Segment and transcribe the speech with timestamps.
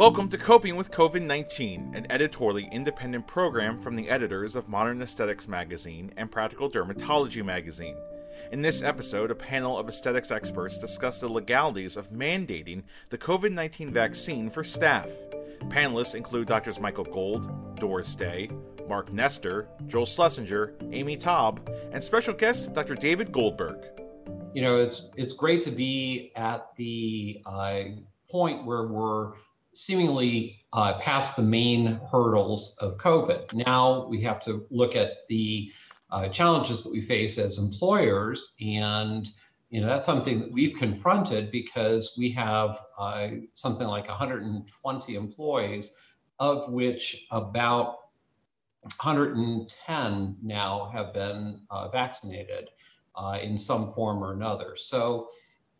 [0.00, 5.02] Welcome to Coping with COVID 19, an editorially independent program from the editors of Modern
[5.02, 7.96] Aesthetics Magazine and Practical Dermatology Magazine.
[8.50, 13.52] In this episode, a panel of aesthetics experts discuss the legalities of mandating the COVID
[13.52, 15.10] 19 vaccine for staff.
[15.68, 16.80] Panelists include Drs.
[16.80, 18.50] Michael Gold, Doris Day,
[18.88, 21.60] Mark Nestor, Joel Schlesinger, Amy Taub,
[21.92, 22.94] and special guest Dr.
[22.94, 23.99] David Goldberg.
[24.54, 27.80] You know, it's it's great to be at the uh,
[28.30, 29.32] point where we're
[29.74, 33.52] seemingly uh, past the main hurdles of COVID.
[33.52, 35.70] Now we have to look at the
[36.10, 39.28] uh, challenges that we face as employers, and
[39.70, 45.96] you know that's something that we've confronted because we have uh, something like 120 employees,
[46.40, 47.98] of which about
[48.82, 52.68] 110 now have been uh, vaccinated
[53.16, 54.76] uh, in some form or another.
[54.76, 55.28] So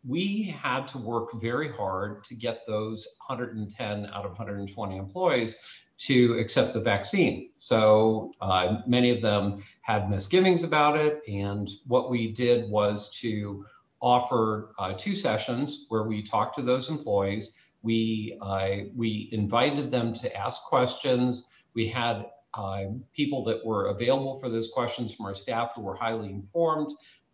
[0.06, 5.62] we had to work very hard to get those 110 out of 120 employees
[5.98, 7.50] to accept the vaccine.
[7.58, 11.20] So uh, many of them had misgivings about it.
[11.28, 13.66] And what we did was to
[14.00, 17.58] offer uh, two sessions where we talked to those employees.
[17.82, 21.50] We, uh, we invited them to ask questions.
[21.74, 25.96] We had uh, people that were available for those questions from our staff who were
[25.96, 26.92] highly informed.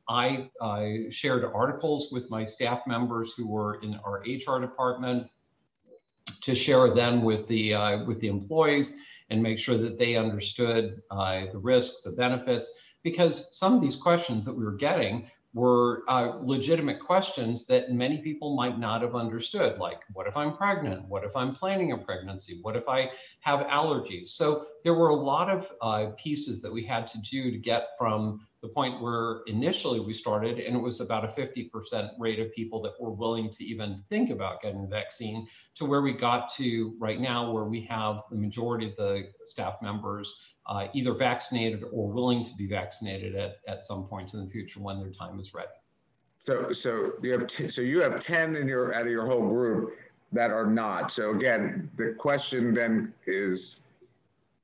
[0.08, 0.48] I
[1.10, 5.28] shared articles with my staff members who were in our HR department
[6.42, 8.94] to share them with the uh, with the employees
[9.30, 13.96] and make sure that they understood uh, the risks, the benefits, because some of these
[13.96, 19.14] questions that we were getting were uh, legitimate questions that many people might not have
[19.14, 21.08] understood, like what if I'm pregnant?
[21.08, 22.58] What if I'm planning a pregnancy?
[22.60, 23.10] What if I
[23.40, 24.28] have allergies?
[24.28, 27.88] So there were a lot of uh, pieces that we had to do to get
[27.98, 32.52] from the point where initially we started, and it was about a 50% rate of
[32.52, 36.52] people that were willing to even think about getting the vaccine, to where we got
[36.54, 40.36] to right now, where we have the majority of the staff members
[40.66, 44.80] uh, either vaccinated or willing to be vaccinated at, at some point in the future
[44.80, 45.68] when their time is ready.
[46.38, 49.48] So, so you have t- so you have 10 in your out of your whole
[49.48, 49.96] group
[50.32, 51.12] that are not.
[51.12, 53.82] So again, the question then is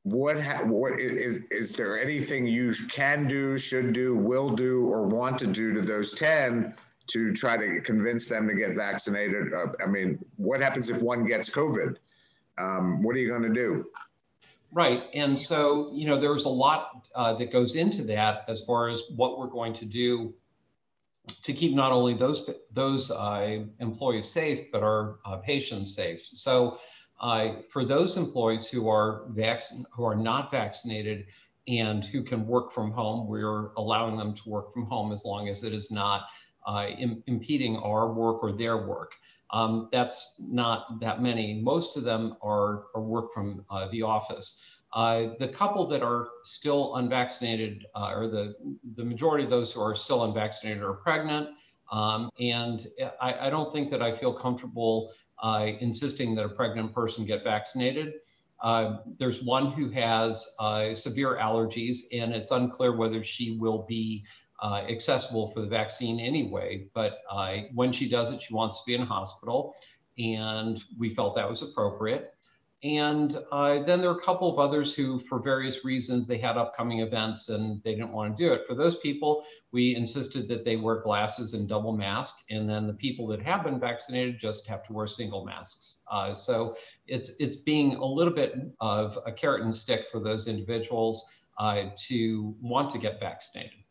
[0.05, 5.07] what ha- what is is there anything you can do, should do, will do, or
[5.07, 6.75] want to do to those ten
[7.09, 9.53] to try to convince them to get vaccinated?
[9.55, 11.97] Uh, I mean, what happens if one gets COVID?
[12.59, 13.87] Um, what are you going to do?
[14.73, 18.89] Right, and so you know there's a lot uh, that goes into that as far
[18.89, 20.35] as what we're going to do
[21.43, 26.27] to keep not only those those uh, employees safe but our uh, patients safe.
[26.27, 26.79] So
[27.23, 31.27] uh, for those employees who are vaccin- who are not vaccinated
[31.69, 35.49] and who can work from home, we're allowing them to work from home as long
[35.49, 36.23] as it is not
[36.67, 39.13] uh, Im- impeding our work or their work.
[39.51, 41.61] Um, that's not that many.
[41.63, 44.65] Most of them are, are work from uh, the office.
[44.93, 48.55] Uh, the couple that are still unvaccinated, uh, or the,
[48.97, 51.49] the majority of those who are still unvaccinated are pregnant.
[51.91, 52.87] Um, and
[53.21, 57.45] I, I, don't think that I feel comfortable uh, insisting that a pregnant person get
[57.45, 58.15] vaccinated.
[58.63, 64.25] Uh, there's one who has uh, severe allergies, and it's unclear whether she will be
[64.63, 66.87] uh, accessible for the vaccine anyway.
[66.95, 69.75] But uh, when she does it, she wants to be in hospital,
[70.17, 72.35] and we felt that was appropriate.
[72.85, 76.57] And uh, then there are a couple of others who, for various reasons, they had
[76.57, 78.63] upcoming events and they didn't want to do it.
[78.67, 82.39] For those people, we insisted that they wear glasses and double mask.
[82.51, 86.01] And then the people that have been vaccinated just have to wear single masks.
[86.11, 86.77] Uh, so
[87.07, 91.25] it's, it's being a little bit of a carrot and stick for those individuals
[91.59, 93.82] uh, to want to get vaccinated.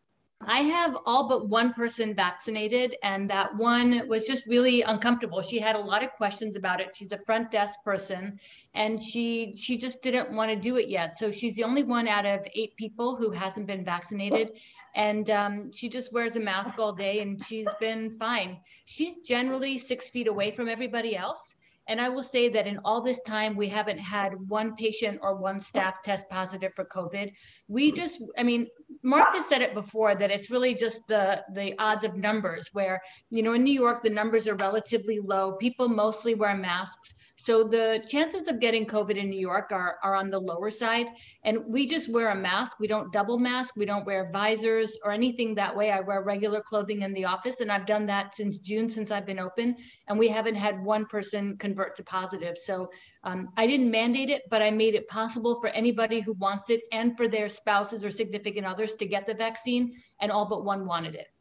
[0.47, 5.41] I have all but one person vaccinated, and that one was just really uncomfortable.
[5.41, 6.95] She had a lot of questions about it.
[6.95, 8.39] She's a front desk person,
[8.73, 11.17] and she she just didn't want to do it yet.
[11.17, 14.51] So she's the only one out of eight people who hasn't been vaccinated,
[14.95, 18.57] and um, she just wears a mask all day, and she's been fine.
[18.85, 21.55] She's generally six feet away from everybody else.
[21.91, 25.35] And I will say that in all this time, we haven't had one patient or
[25.35, 27.33] one staff test positive for COVID.
[27.67, 28.67] We just, I mean,
[29.03, 33.01] Mark has said it before that it's really just the the odds of numbers where,
[33.29, 35.57] you know, in New York, the numbers are relatively low.
[35.59, 37.13] People mostly wear masks.
[37.41, 41.07] So the chances of getting COVID in New York are, are on the lower side.
[41.43, 42.79] And we just wear a mask.
[42.79, 43.75] We don't double mask.
[43.75, 45.89] We don't wear visors or anything that way.
[45.89, 47.59] I wear regular clothing in the office.
[47.59, 49.75] And I've done that since June, since I've been open.
[50.07, 52.57] And we haven't had one person convert to positive.
[52.57, 52.89] So
[53.23, 56.81] um, I didn't mandate it, but I made it possible for anybody who wants it
[56.91, 60.01] and for their spouses or significant others to get the vaccine.
[60.21, 61.31] And all but one wanted it.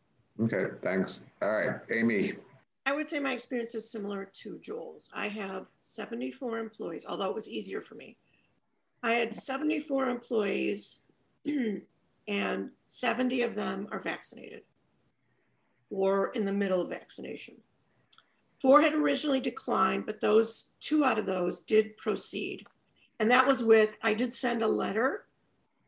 [0.42, 1.22] Okay, thanks.
[1.42, 2.32] All right, Amy.
[2.86, 5.10] I would say my experience is similar to Joel's.
[5.14, 8.16] I have 74 employees, although it was easier for me.
[9.02, 10.98] I had 74 employees,
[12.28, 14.62] and 70 of them are vaccinated
[15.90, 17.56] or in the middle of vaccination.
[18.60, 22.66] Four had originally declined, but those two out of those did proceed.
[23.18, 25.26] And that was with, I did send a letter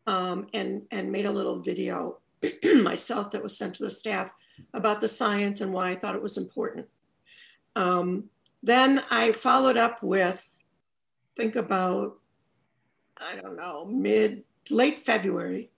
[0.06, 2.19] um, and, and made a little video
[2.82, 4.32] myself that was sent to the staff
[4.74, 6.86] about the science and why I thought it was important.
[7.76, 8.24] Um,
[8.62, 10.48] then I followed up with,
[11.36, 12.18] think about,
[13.18, 15.70] I don't know, mid, late February.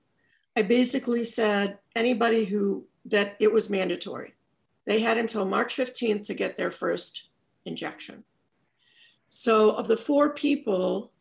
[0.57, 4.35] I basically said anybody who, that it was mandatory.
[4.87, 7.29] They had until March 15th to get their first
[7.65, 8.25] injection.
[9.29, 11.13] So of the four people,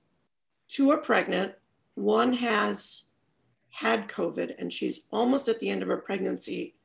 [0.67, 1.53] two are pregnant,
[1.95, 3.05] one has
[3.69, 6.75] had COVID and she's almost at the end of her pregnancy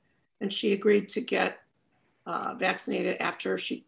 [0.40, 1.58] and she agreed to get
[2.26, 3.86] uh, vaccinated after she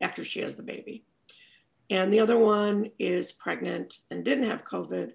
[0.00, 1.04] after she has the baby.
[1.90, 5.12] And the other one is pregnant and didn't have COVID,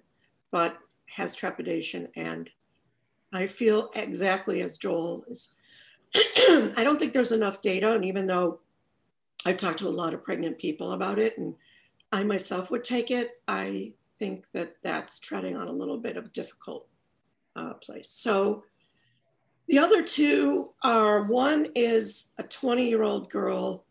[0.50, 2.08] but has trepidation.
[2.14, 2.50] And
[3.32, 5.54] I feel exactly as Joel is.
[6.76, 7.92] I don't think there's enough data.
[7.92, 8.60] And even though
[9.44, 11.54] I've talked to a lot of pregnant people about it, and
[12.12, 16.32] I myself would take it, I think that that's treading on a little bit of
[16.32, 16.88] difficult
[17.54, 18.10] uh, place.
[18.10, 18.64] So
[19.68, 23.84] the other two are one is a 20 year old girl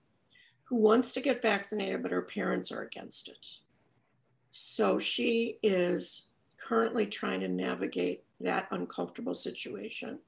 [0.63, 3.45] who wants to get vaccinated, but her parents are against it.
[4.51, 6.27] So she is
[6.57, 10.19] currently trying to navigate that uncomfortable situation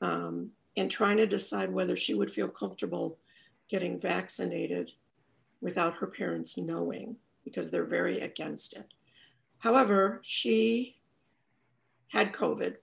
[0.00, 3.18] um, and trying to decide whether she would feel comfortable
[3.68, 4.92] getting vaccinated
[5.60, 8.86] without her parents knowing because they're very against it.
[9.58, 10.96] However, she
[12.08, 12.76] had COVID.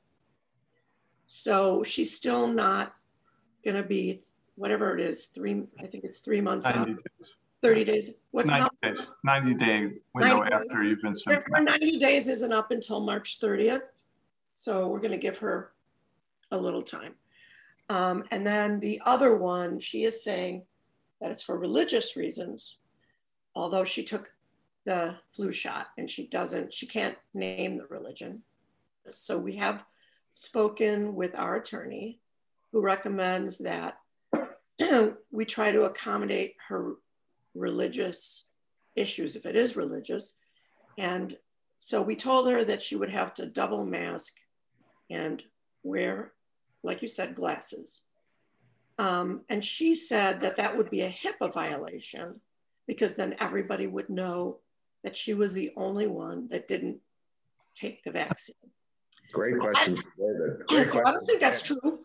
[1.25, 2.93] So she's still not
[3.63, 4.21] going to be
[4.55, 6.89] whatever it is, three, I think it's three months out,
[7.61, 8.11] 30 days.
[8.31, 12.71] What's 90 days, 90 day window 90 after you've been Her 90 days isn't up
[12.71, 13.81] until March 30th.
[14.51, 15.71] So we're going to give her
[16.51, 17.15] a little time.
[17.89, 20.63] Um, and then the other one, she is saying
[21.21, 22.77] that it's for religious reasons,
[23.55, 24.31] although she took
[24.85, 28.43] the flu shot and she doesn't, she can't name the religion.
[29.09, 29.85] So we have
[30.33, 32.19] spoken with our attorney
[32.71, 33.97] who recommends that
[35.31, 36.95] we try to accommodate her
[37.53, 38.45] religious
[38.95, 40.35] issues if it is religious.
[40.97, 41.35] And
[41.77, 44.37] so we told her that she would have to double mask
[45.09, 45.43] and
[45.83, 46.33] wear,
[46.85, 48.01] like you said, glasses.
[48.97, 52.39] Um, and she said that that would be a HIPAA violation
[52.87, 54.59] because then everybody would know
[55.03, 56.99] that she was the only one that didn't
[57.73, 58.55] take the vaccine.
[59.31, 60.65] Great question, David.
[60.67, 61.01] Great so question.
[61.05, 61.99] I don't think that's true.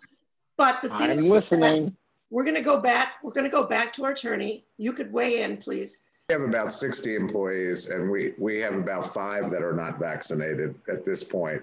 [0.56, 1.97] But the thing I'm listening.
[2.31, 3.15] We're going to go back.
[3.23, 4.65] We're going to go back to our attorney.
[4.79, 6.03] You could weigh in, please.
[6.29, 10.75] We have about 60 employees, and we we have about five that are not vaccinated
[10.88, 11.62] at this point,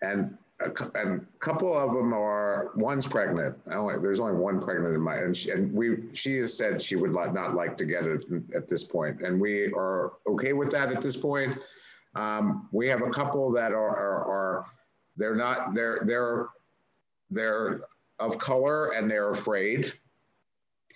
[0.00, 3.56] and and a couple of them are one's pregnant.
[3.70, 6.96] Only, there's only one pregnant in my and she, and we she has said she
[6.96, 8.24] would not, not like to get it
[8.54, 11.56] at this point, and we are okay with that at this point.
[12.14, 14.66] Um, we have a couple that are, are, are
[15.16, 16.48] they're not they're they're
[17.30, 17.80] they're
[18.18, 19.92] of color and they're afraid,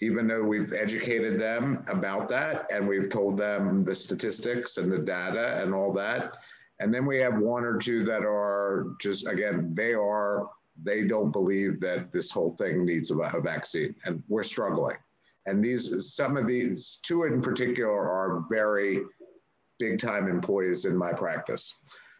[0.01, 4.99] even though we've educated them about that and we've told them the statistics and the
[4.99, 6.37] data and all that.
[6.81, 10.49] And then we have one or two that are just, again, they are,
[10.83, 14.97] they don't believe that this whole thing needs a, a vaccine and we're struggling.
[15.47, 19.03] And these, some of these, two in particular are very
[19.79, 21.75] big time employees in my practice.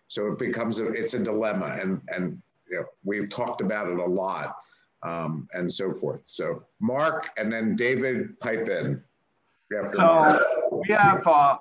[0.09, 2.41] So it becomes a, it's a dilemma and, and
[2.71, 4.57] you know, we've talked about it a lot
[5.03, 6.23] um, and so forth.
[6.25, 9.03] So Mark and then David pipe in.
[9.95, 11.57] So we have, uh,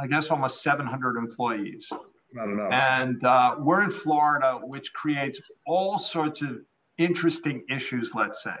[0.00, 1.90] I guess, almost 700 employees.
[2.32, 2.72] Not enough.
[2.72, 6.58] And uh, we're in Florida, which creates all sorts of
[6.98, 8.56] interesting issues, let's say.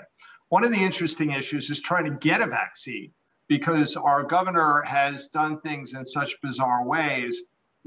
[0.48, 3.12] One of the interesting issues is trying to get a vaccine
[3.48, 7.42] because our governor has done things in such bizarre ways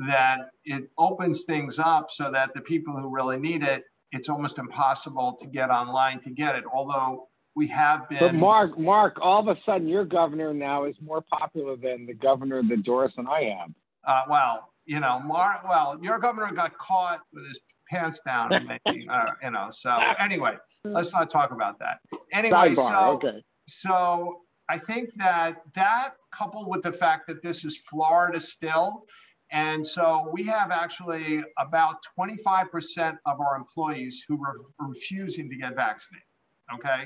[0.07, 4.57] that it opens things up so that the people who really need it it's almost
[4.57, 6.63] impossible to get online to get it.
[6.71, 8.19] Although we have been.
[8.19, 12.13] But Mark, Mark, all of a sudden your governor now is more popular than the
[12.13, 13.75] governor that Doris and I am.
[14.05, 15.63] Uh, well, you know, Mark.
[15.63, 19.69] Well, your governor got caught with his pants down, maybe, uh, you know.
[19.71, 22.00] So anyway, let's not talk about that.
[22.33, 23.41] Anyway, Sidebar, so okay.
[23.69, 29.05] so I think that that coupled with the fact that this is Florida still,
[29.50, 35.74] and so we have actually about 25% of our employees who are refusing to get
[35.74, 36.27] vaccinated.
[36.74, 37.05] Okay.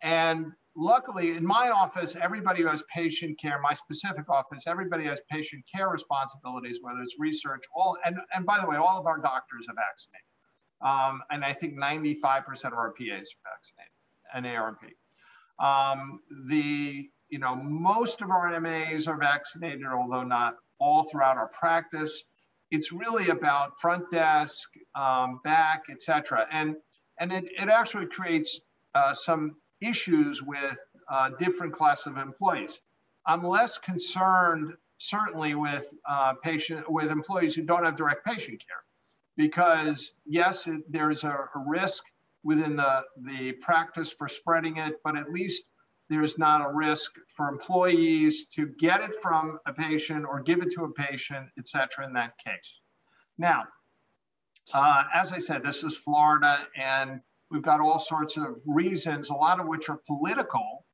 [0.00, 5.20] And luckily, in my office, everybody who has patient care, my specific office, everybody has
[5.30, 9.18] patient care responsibilities, whether it's research, all, and, and by the way, all of our
[9.18, 10.26] doctors are vaccinated.
[10.80, 13.92] Um, and I think 95% of our PAs are vaccinated
[14.34, 14.82] and ARP.
[15.60, 21.48] Um, the, you know, most of our MAs are vaccinated, although not all throughout our
[21.48, 22.24] practice.
[22.70, 26.46] It's really about front desk, um, back, et cetera.
[26.50, 26.76] And,
[27.20, 28.60] and it, it actually creates
[28.94, 32.80] uh, some issues with uh, different class of employees.
[33.26, 38.82] I'm less concerned, certainly, with uh, patient with employees who don't have direct patient care,
[39.36, 42.04] because yes, it, there's a, a risk
[42.44, 45.66] within the, the practice for spreading it, but at least
[46.08, 50.70] there's not a risk for employees to get it from a patient or give it
[50.72, 52.80] to a patient, et cetera, in that case.
[53.38, 53.64] Now,
[54.74, 57.20] uh, as I said, this is Florida, and
[57.52, 60.84] we've got all sorts of reasons, a lot of which are political,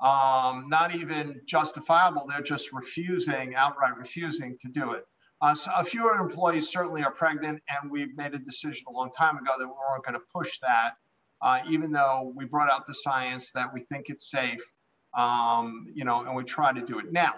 [0.00, 2.26] um, not even justifiable.
[2.28, 5.04] They're just refusing, outright refusing to do it.
[5.40, 9.10] Uh, so a few employees certainly are pregnant, and we've made a decision a long
[9.10, 10.92] time ago that we weren't going to push that,
[11.40, 14.62] uh, even though we brought out the science that we think it's safe,
[15.16, 17.10] um, you know, and we try to do it.
[17.10, 17.34] Now,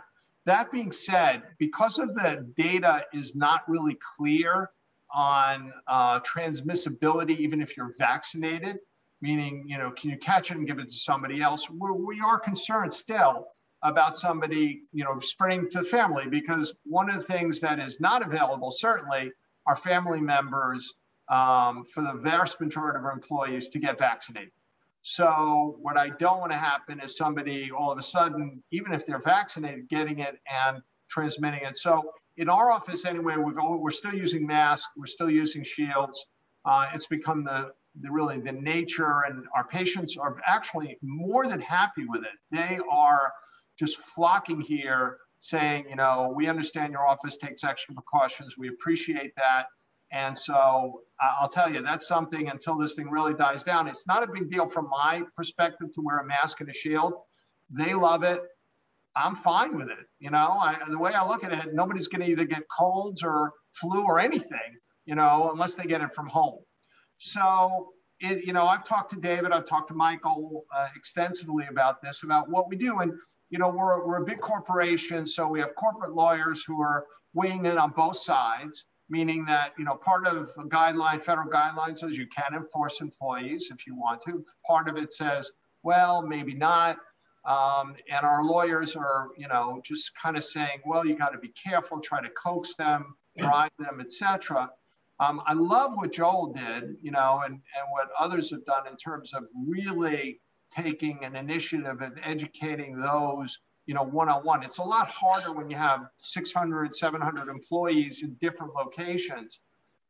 [0.46, 4.70] that being said, because of the data is not really clear
[5.14, 8.78] on uh, transmissibility, even if you're vaccinated,
[9.20, 11.70] meaning, you know, can you catch it and give it to somebody else?
[11.70, 13.46] We're, we are concerned still
[13.82, 18.26] about somebody, you know, spreading to family because one of the things that is not
[18.26, 19.30] available, certainly,
[19.66, 20.92] are family members
[21.30, 24.50] um, for the vast majority of our employees to get vaccinated.
[25.02, 29.04] So what I don't want to happen is somebody all of a sudden, even if
[29.04, 31.76] they're vaccinated, getting it and transmitting it.
[31.76, 36.26] So in our office anyway, we've we're still using masks, we're still using shields.
[36.64, 41.60] Uh, it's become the, the really the nature, and our patients are actually more than
[41.60, 42.32] happy with it.
[42.50, 43.32] They are
[43.78, 48.56] just flocking here saying, you know, we understand your office takes extra precautions.
[48.56, 49.66] We appreciate that.
[50.10, 53.88] And so I'll tell you, that's something until this thing really dies down.
[53.88, 57.14] It's not a big deal from my perspective to wear a mask and a shield.
[57.68, 58.40] They love it.
[59.16, 60.06] I'm fine with it.
[60.18, 63.22] You know, I, the way I look at it, nobody's going to either get colds
[63.22, 66.60] or flu or anything, you know, unless they get it from home.
[67.18, 67.90] So
[68.20, 72.22] it, you know, I've talked to David, I've talked to Michael uh, extensively about this,
[72.22, 73.00] about what we do.
[73.00, 73.12] And
[73.50, 77.66] you know, we're, we're a big corporation, so we have corporate lawyers who are weighing
[77.66, 82.18] in on both sides, meaning that, you know, part of a guideline, federal guidelines says
[82.18, 84.42] you can enforce employees if you want to.
[84.66, 85.52] Part of it says,
[85.82, 86.96] well, maybe not.
[87.46, 91.38] Um, and our lawyers are, you know, just kind of saying, well, you got to
[91.38, 94.70] be careful, try to coax them, bribe them, etc.
[95.20, 98.96] Um, I love what Joel did, you know, and, and what others have done in
[98.96, 100.40] terms of really
[100.74, 104.62] taking an initiative and educating those you know one-on-one.
[104.62, 109.60] It's a lot harder when you have 600 700 employees in different locations.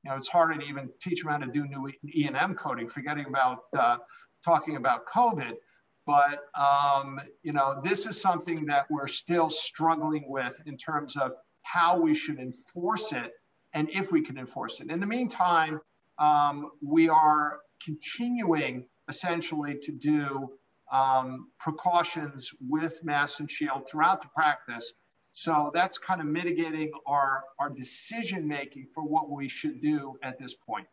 [0.05, 3.27] You know it's harder to even teach them how to do new e&m coding forgetting
[3.27, 3.97] about uh,
[4.45, 5.55] talking about covid
[6.07, 11.33] but um, you know this is something that we're still struggling with in terms of
[11.63, 13.33] how we should enforce it
[13.73, 15.81] and if we can enforce it in the meantime
[16.19, 20.51] um, we are continuing essentially to do
[20.93, 24.93] um, precautions with mask and shield throughout the practice.
[25.33, 30.39] So that's kind of mitigating our, our decision making for what we should do at
[30.39, 30.87] this point.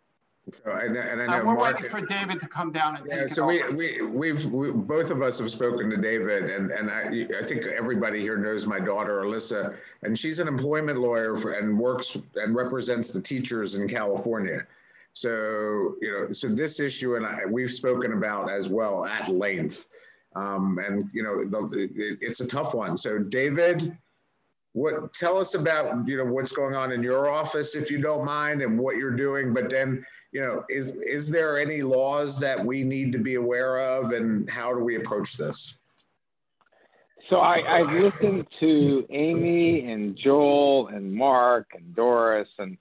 [0.51, 3.05] So, and, and I know uh, we're Mark, waiting for David to come down and
[3.07, 6.71] yeah, take so we, we, we've, we, both of us have spoken to David and,
[6.71, 11.37] and I, I think everybody here knows my daughter, Alyssa, and she's an employment lawyer
[11.37, 14.65] for, and works and represents the teachers in California.
[15.13, 19.87] So, you know, so this issue and I, we've spoken about as well at length.
[20.35, 22.97] Um, and, you know, the, it, it's a tough one.
[22.97, 23.95] So David,
[24.73, 28.25] what, tell us about, you know, what's going on in your office, if you don't
[28.25, 29.53] mind, and what you're doing.
[29.53, 33.79] But then, you know, is, is there any laws that we need to be aware
[33.79, 35.77] of and how do we approach this?
[37.29, 42.77] So I, I've listened to Amy and Joel and Mark and Doris and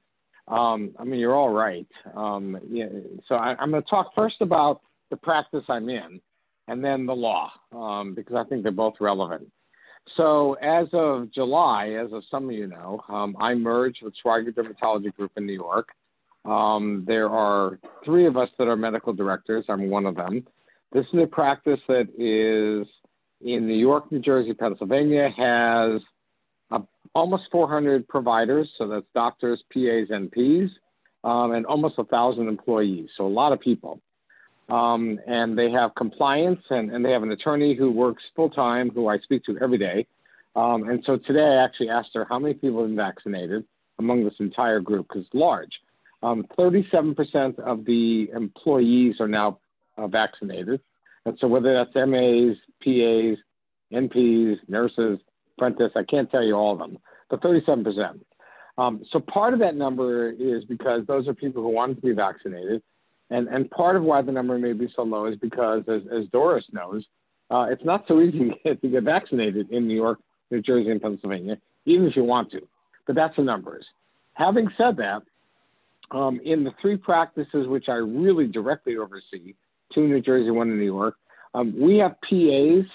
[0.48, 1.86] um, I mean, you're all right.
[2.14, 2.86] Um, yeah,
[3.28, 4.80] so I, am going to talk first about
[5.10, 6.20] the practice I'm in
[6.66, 9.48] and then the law, um, because I think they're both relevant.
[10.16, 14.52] So as of July, as of some of you know, um, I merged with Schweiger
[14.52, 15.88] Dermatology Group in New York.
[16.44, 19.64] Um, there are three of us that are medical directors.
[19.68, 20.46] I'm one of them.
[20.92, 22.88] This is a practice that is
[23.40, 26.00] in New York, New Jersey, Pennsylvania, has
[27.14, 30.70] almost 400 providers, so that's doctors, PAs, NPs,
[31.24, 34.00] um, and almost a thousand employees, so a lot of people.
[34.70, 38.90] Um, and they have compliance, and, and they have an attorney who works full time,
[38.90, 40.06] who I speak to every day.
[40.56, 43.64] Um, and so today I actually asked her how many people have been vaccinated
[43.98, 45.72] among this entire group, because large.
[46.22, 49.58] Um, 37% of the employees are now
[49.96, 50.80] uh, vaccinated.
[51.24, 53.38] And so whether that's MAs, PAs,
[53.92, 55.18] NPs, nurses,
[55.56, 56.98] apprentice, I can't tell you all of them,
[57.28, 58.20] but 37%.
[58.78, 62.12] Um, so part of that number is because those are people who wanted to be
[62.12, 62.82] vaccinated.
[63.30, 66.26] And, and part of why the number may be so low is because, as, as
[66.32, 67.04] Doris knows,
[67.50, 70.18] uh, it's not so easy to get vaccinated in New York,
[70.50, 71.56] New Jersey, and Pennsylvania,
[71.86, 72.60] even if you want to.
[73.06, 73.86] But that's the numbers.
[74.34, 75.22] Having said that,
[76.12, 79.54] um, in the three practices which I really directly oversee,
[79.94, 81.16] two in New Jersey, one in New York,
[81.54, 82.86] um, we have PAs,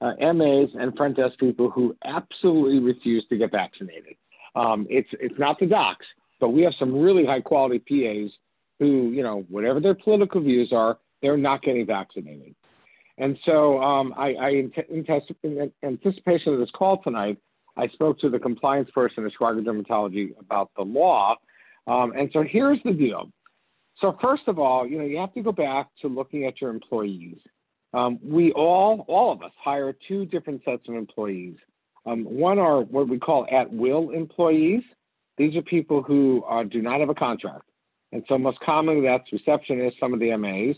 [0.00, 4.16] uh, MAs, and front desk people who absolutely refuse to get vaccinated.
[4.54, 6.06] Um, it's it's not the docs,
[6.40, 8.30] but we have some really high quality PAs
[8.84, 12.54] who, you know, whatever their political views are, they're not getting vaccinated.
[13.16, 14.72] And so, um, I, I in,
[15.42, 17.38] in anticipation of this call tonight,
[17.76, 21.36] I spoke to the compliance person at Schweiger Dermatology about the law.
[21.86, 23.30] Um, and so here's the deal.
[24.00, 26.70] So first of all, you know, you have to go back to looking at your
[26.70, 27.38] employees.
[27.94, 31.56] Um, we all, all of us, hire two different sets of employees.
[32.04, 34.82] Um, one are what we call at-will employees.
[35.38, 37.64] These are people who uh, do not have a contract.
[38.14, 40.76] And so most commonly that's receptionists, some of the MAs.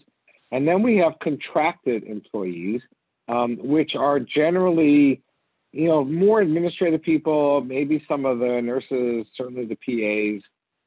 [0.53, 2.81] And then we have contracted employees,
[3.29, 5.23] um, which are generally,
[5.71, 10.43] you know, more administrative people, maybe some of the nurses, certainly the PAs,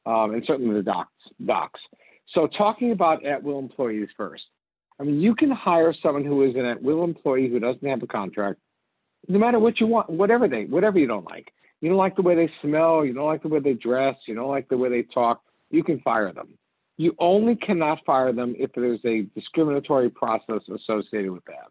[0.06, 1.12] um, and certainly the docs,
[1.46, 1.78] docs.
[2.34, 4.42] So talking about at-will employees first.
[4.98, 8.08] I mean, you can hire someone who is an at-will employee who doesn't have a
[8.08, 8.58] contract,
[9.28, 11.52] no matter what you want, whatever they, whatever you don't like.
[11.80, 14.34] You don't like the way they smell, you don't like the way they dress, you
[14.34, 16.58] don't like the way they talk you can fire them.
[16.96, 21.68] You only cannot fire them if there's a discriminatory process associated with that.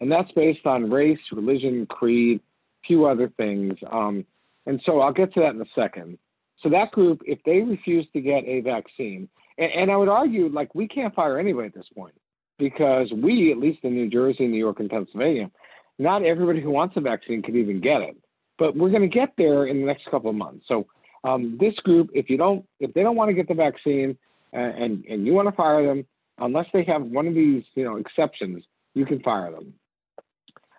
[0.00, 2.40] And that's based on race, religion, creed,
[2.86, 3.74] few other things.
[3.90, 4.24] Um,
[4.66, 6.18] and so I'll get to that in a second.
[6.62, 10.48] So that group, if they refuse to get a vaccine, and, and I would argue
[10.48, 12.14] like we can't fire anybody at this point
[12.58, 15.50] because we, at least in New Jersey, New York, and Pennsylvania,
[15.98, 18.16] not everybody who wants a vaccine can even get it.
[18.58, 20.64] But we're going to get there in the next couple of months.
[20.68, 20.86] So
[21.24, 24.16] um, this group, if you don't, if they don't want to get the vaccine
[24.54, 26.06] uh, and and you want to fire them,
[26.38, 29.74] unless they have one of these, you know, exceptions, you can fire them.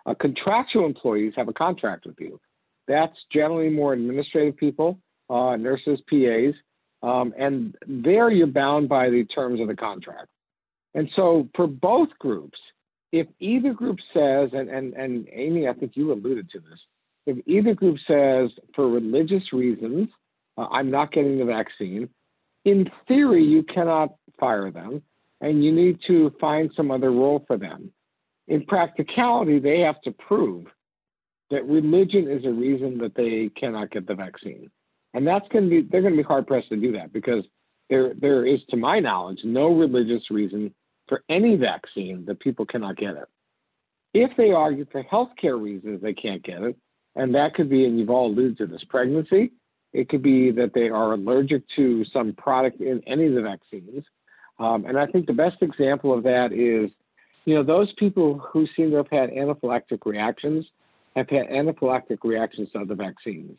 [0.06, 2.40] Uh, contractual employees have a contract with you.
[2.88, 4.98] That's generally more administrative people,
[5.28, 6.54] uh, nurses, PAs,
[7.02, 10.28] um, and there you're bound by the terms of the contract.
[10.94, 12.58] And so for both groups,
[13.12, 16.78] if either group says, and, and, and Amy, I think you alluded to this,
[17.26, 20.08] if either group says for religious reasons,
[20.60, 22.08] uh, I'm not getting the vaccine.
[22.64, 25.02] In theory, you cannot fire them,
[25.40, 27.90] and you need to find some other role for them.
[28.48, 30.66] In practicality, they have to prove
[31.50, 34.70] that religion is a reason that they cannot get the vaccine.
[35.14, 37.44] And that's going to be, they're going to be hard pressed to do that because
[37.88, 40.72] there, there is, to my knowledge, no religious reason
[41.08, 43.28] for any vaccine that people cannot get it.
[44.12, 46.76] If they argue for healthcare reasons they can't get it,
[47.16, 49.52] and that could be, and you've all alluded to this, pregnancy,
[49.92, 54.04] it could be that they are allergic to some product in any of the vaccines.
[54.58, 56.90] Um, and I think the best example of that is,
[57.44, 60.66] you know, those people who seem to have had anaphylactic reactions
[61.16, 63.58] have had anaphylactic reactions to other vaccines.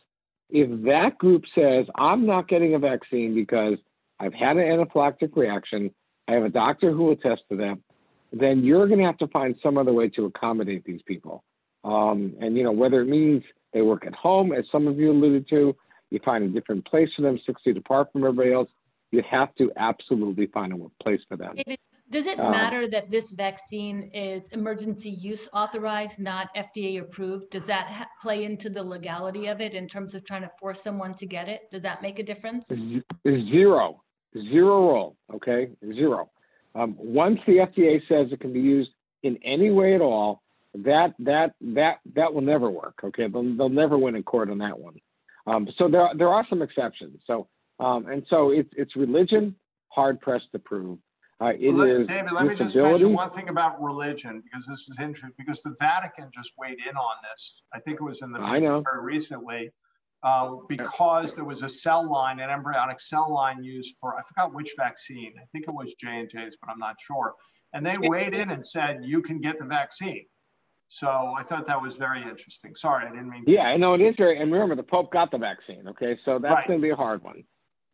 [0.49, 3.77] If that group says, I'm not getting a vaccine because
[4.19, 5.91] I've had an anaphylactic reaction,
[6.27, 7.83] I have a doctor who will test to them,
[8.31, 11.43] then you're going to have to find some other way to accommodate these people.
[11.83, 15.11] Um, and, you know, whether it means they work at home, as some of you
[15.11, 15.75] alluded to,
[16.12, 18.69] you find a different place for them, six feet apart from everybody else.
[19.12, 21.56] You have to absolutely find a place for them.
[21.56, 21.80] David,
[22.12, 27.50] does it um, matter that this vaccine is emergency use authorized, not FDA approved?
[27.50, 31.13] Does that play into the legality of it in terms of trying to force someone
[31.15, 31.69] to get it?
[31.71, 32.67] Does that make a difference?
[33.26, 35.15] Zero, zero role.
[35.34, 36.30] Okay, zero.
[36.76, 38.91] Um, once the FDA says it can be used
[39.24, 40.41] in any way at all,
[40.74, 43.00] that that that that will never work.
[43.04, 44.95] Okay, they'll, they'll never win in court on that one.
[45.47, 47.21] Um, so there, there are some exceptions.
[47.25, 47.47] So,
[47.80, 49.56] um, and so it's, it's religion,
[49.89, 50.99] hard pressed to prove.
[51.41, 54.88] Uh, it well, is David, let me just mention one thing about religion because this
[54.88, 55.34] is interesting.
[55.39, 57.63] Because the Vatican just weighed in on this.
[57.73, 58.84] I think it was in the I know.
[58.84, 59.71] very recently.
[60.23, 64.54] Uh, because there was a cell line, an embryonic cell line used for I forgot
[64.54, 65.34] which vaccine.
[65.41, 67.34] I think it was J and J's, but I'm not sure.
[67.73, 70.25] And they weighed in and said you can get the vaccine.
[70.93, 72.75] So I thought that was very interesting.
[72.75, 73.45] Sorry, I didn't mean.
[73.45, 74.41] To- yeah, I know it is very.
[74.41, 75.88] And remember, the Pope got the vaccine.
[75.88, 76.67] Okay, so that's right.
[76.67, 77.45] going to be a hard one.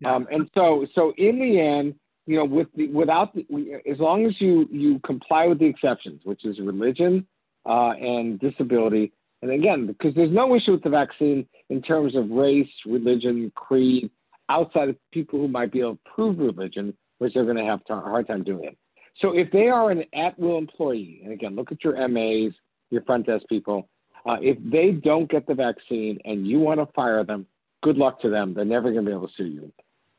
[0.04, 1.94] Um, and so, so in the end,
[2.26, 3.46] you know, with the, without the,
[3.88, 7.28] as long as you you comply with the exceptions, which is religion
[7.68, 12.32] uh, and disability, and again, because there's no issue with the vaccine in terms of
[12.32, 14.10] race, religion, creed,
[14.50, 17.82] outside of people who might be able to prove religion, which they're going to have
[17.90, 18.78] a hard time doing it.
[19.22, 22.54] So if they are an at-will employee, and again, look at your MAs,
[22.90, 23.90] your front desk people.
[24.28, 27.46] Uh, if they don't get the vaccine and you want to fire them,
[27.84, 28.54] good luck to them.
[28.54, 29.72] They're never going to be able to sue you.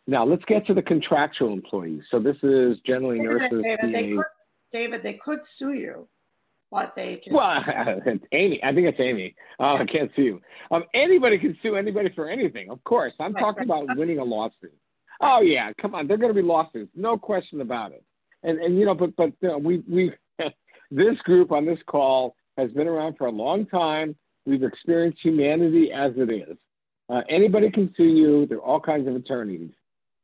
[0.07, 2.03] Now let's get to the contractual employees.
[2.11, 3.63] So this is generally nurses.
[3.63, 4.25] David, they could,
[4.73, 6.09] David, they could sue you,
[6.71, 7.33] but they just.
[7.33, 7.53] Well,
[8.33, 9.35] Amy, I think it's Amy.
[9.61, 10.41] Uh, I can't sue you.
[10.71, 13.13] Um, anybody can sue anybody for anything, of course.
[13.21, 13.83] I'm right, talking right.
[13.83, 14.75] about winning a lawsuit.
[15.21, 18.03] Oh yeah, come on, they're going to be lawsuits, no question about it.
[18.43, 20.13] And and you know, but but you know, we we
[20.91, 24.15] this group on this call has been around for a long time.
[24.45, 26.57] We've experienced humanity as it is.
[27.09, 28.47] Uh, anybody can sue you.
[28.47, 29.71] There are all kinds of attorneys.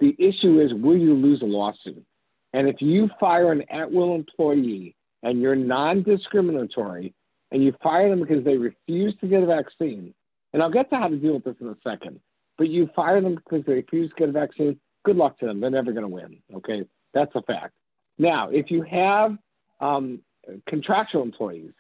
[0.01, 2.05] The issue is, will you lose a lawsuit?
[2.53, 7.15] And if you fire an at will employee and you're non discriminatory
[7.53, 10.13] and you fire them because they refuse to get a vaccine,
[10.53, 12.21] and I'll get to how to deal with this in a second,
[12.59, 15.61] but you fire them because they refuse to get a vaccine, good luck to them.
[15.61, 16.39] They're never going to win.
[16.57, 16.85] Okay.
[17.13, 17.73] That's a fact.
[18.19, 19.37] Now, if you have
[19.81, 20.21] um,
[20.69, 21.73] contractual employees,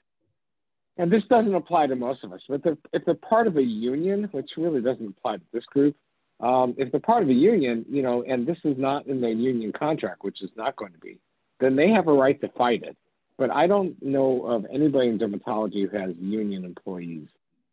[0.96, 4.28] and this doesn't apply to most of us, but if they're part of a union,
[4.32, 5.96] which really doesn't apply to this group,
[6.40, 9.32] um, if they're part of a union, you know, and this is not in their
[9.32, 11.18] union contract, which is not going to be,
[11.60, 12.96] then they have a right to fight it.
[13.38, 17.26] But I don't know of anybody in dermatology who has union employees.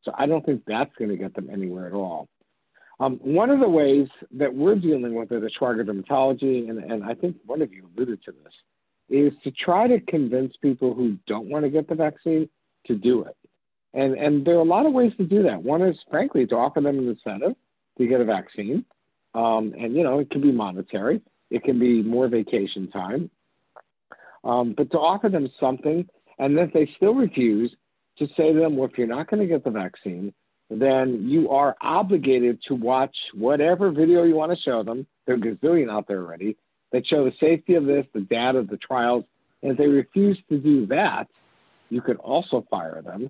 [0.04, 2.28] So I don't think that's going to get them anywhere at all.
[3.00, 7.04] Um, one of the ways that we're dealing with it at Schweiger Dermatology, and, and
[7.04, 8.54] I think one of you alluded to this,
[9.10, 12.48] is to try to convince people who don't want to get the vaccine
[12.88, 13.36] to do it.
[13.94, 15.62] And, and there are a lot of ways to do that.
[15.62, 17.56] One is, frankly, to offer them an incentive
[17.98, 18.86] to get a vaccine.
[19.34, 23.30] Um, and, you know, it can be monetary, it can be more vacation time.
[24.44, 26.08] Um, but to offer them something,
[26.40, 27.74] and if they still refuse,
[28.18, 30.34] to say to them, well, if you're not going to get the vaccine,
[30.70, 35.06] then you are obligated to watch whatever video you want to show them.
[35.26, 36.58] There are a gazillion out there already
[36.92, 39.26] that show the safety of this, the data, the trials.
[39.62, 41.28] And if they refuse to do that,
[41.92, 43.30] you could also fire them.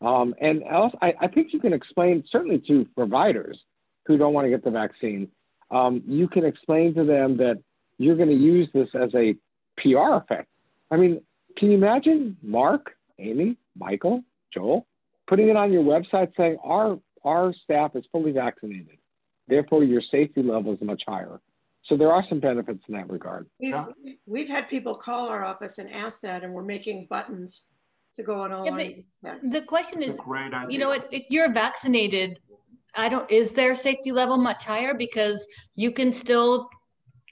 [0.00, 3.58] Um, and else, I, I, think you can explain, certainly to providers
[4.06, 5.28] who don't want to get the vaccine,
[5.70, 7.62] um, you can explain to them that
[7.98, 9.34] you're going to use this as a
[9.78, 10.48] PR effect.
[10.90, 11.20] I mean,
[11.56, 14.86] can you imagine Mark, Amy, Michael, Joel
[15.28, 18.98] putting it on your website saying our our staff is fully vaccinated,
[19.48, 21.40] therefore your safety level is much higher.
[21.86, 23.46] So there are some benefits in that regard.
[23.58, 23.74] We've,
[24.26, 27.71] we've had people call our office and ask that, and we're making buttons
[28.14, 30.16] to go on all yeah, The question That's is,
[30.68, 32.38] you know, if you're vaccinated,
[32.94, 34.94] I don't, is their safety level much higher?
[34.94, 36.68] Because you can still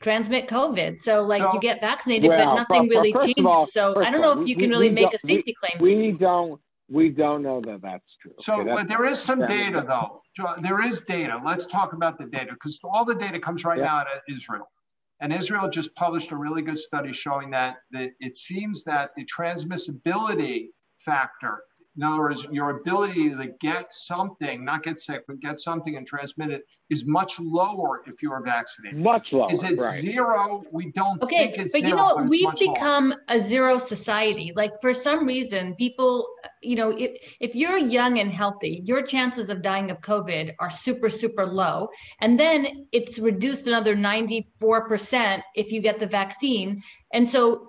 [0.02, 1.00] transmit COVID.
[1.00, 3.44] So like so, you get vaccinated, well, but nothing but, really changes.
[3.44, 5.82] All, so I don't know if you can really make a safety we, claim.
[5.82, 8.32] We don't, we don't know that that's true.
[8.38, 10.20] So okay, that's, there is some data though.
[10.62, 11.40] There is data.
[11.44, 13.84] Let's talk about the data because all the data comes right yeah.
[13.84, 14.68] now out of Israel.
[15.20, 20.68] And Israel just published a really good study showing that, it seems that the transmissibility
[21.04, 21.62] factor
[21.96, 26.06] in other words, your ability to get something, not get sick, but get something and
[26.06, 29.00] transmit it is much lower if you are vaccinated.
[29.00, 29.52] Much lower.
[29.52, 30.00] Is it right.
[30.00, 30.62] zero?
[30.72, 32.28] We don't okay, think it's but zero, you know what?
[32.28, 33.20] We've become lower.
[33.28, 34.52] a zero society.
[34.54, 36.28] Like for some reason, people,
[36.62, 40.70] you know, if, if you're young and healthy, your chances of dying of COVID are
[40.70, 41.88] super, super low.
[42.20, 46.82] And then it's reduced another 94% if you get the vaccine.
[47.12, 47.66] And so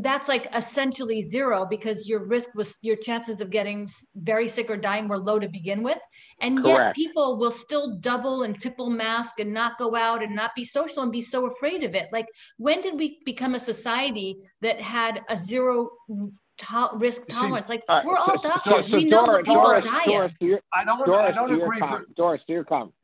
[0.00, 4.76] that's like essentially zero because your risk was your chances of getting very sick or
[4.76, 5.98] dying were low to begin with.
[6.40, 6.78] And Correct.
[6.78, 10.64] yet people will still double and triple mask and not go out and not be
[10.64, 12.08] social and be so afraid of it.
[12.12, 12.26] Like
[12.58, 17.68] when did we become a society that had a zero to- risk tolerance?
[17.68, 20.04] Like uh, we're all doctors so, so we know Doris, that people Doris, die.
[20.04, 20.32] Doris,
[20.74, 22.94] I don't, Doris, I don't agree for Doris to your comment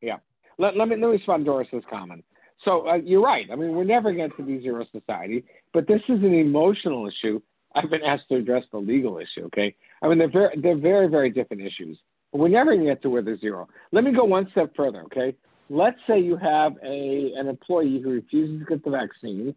[0.00, 0.16] yeah.
[0.58, 2.24] Let, let me let me respond Doris's comment.
[2.64, 3.46] So uh, you're right.
[3.52, 5.44] I mean, we're never going to be zero society,
[5.78, 7.40] but this is an emotional issue.
[7.72, 9.44] I've been asked to address the legal issue.
[9.44, 11.96] Okay, I mean they're very they're very very different issues.
[12.32, 13.68] But we're never going to get to where there's zero.
[13.92, 15.02] Let me go one step further.
[15.02, 15.36] Okay,
[15.70, 19.54] let's say you have a an employee who refuses to get the vaccine,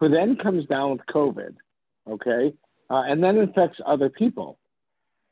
[0.00, 1.54] who then comes down with COVID.
[2.10, 2.52] Okay,
[2.90, 4.58] uh, and then infects other people.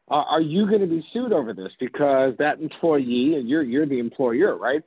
[0.09, 3.87] Uh, are you going to be sued over this because that employee and you're you're
[3.87, 4.83] the employer, right?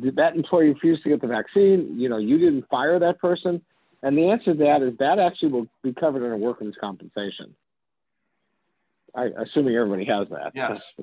[0.00, 1.94] did that employee refuse to get the vaccine?
[1.96, 3.62] You know, you didn't fire that person.
[4.02, 7.54] And the answer to that is that actually will be covered under workers' compensation.
[9.14, 10.52] I, assuming everybody has that.
[10.54, 10.94] Yes.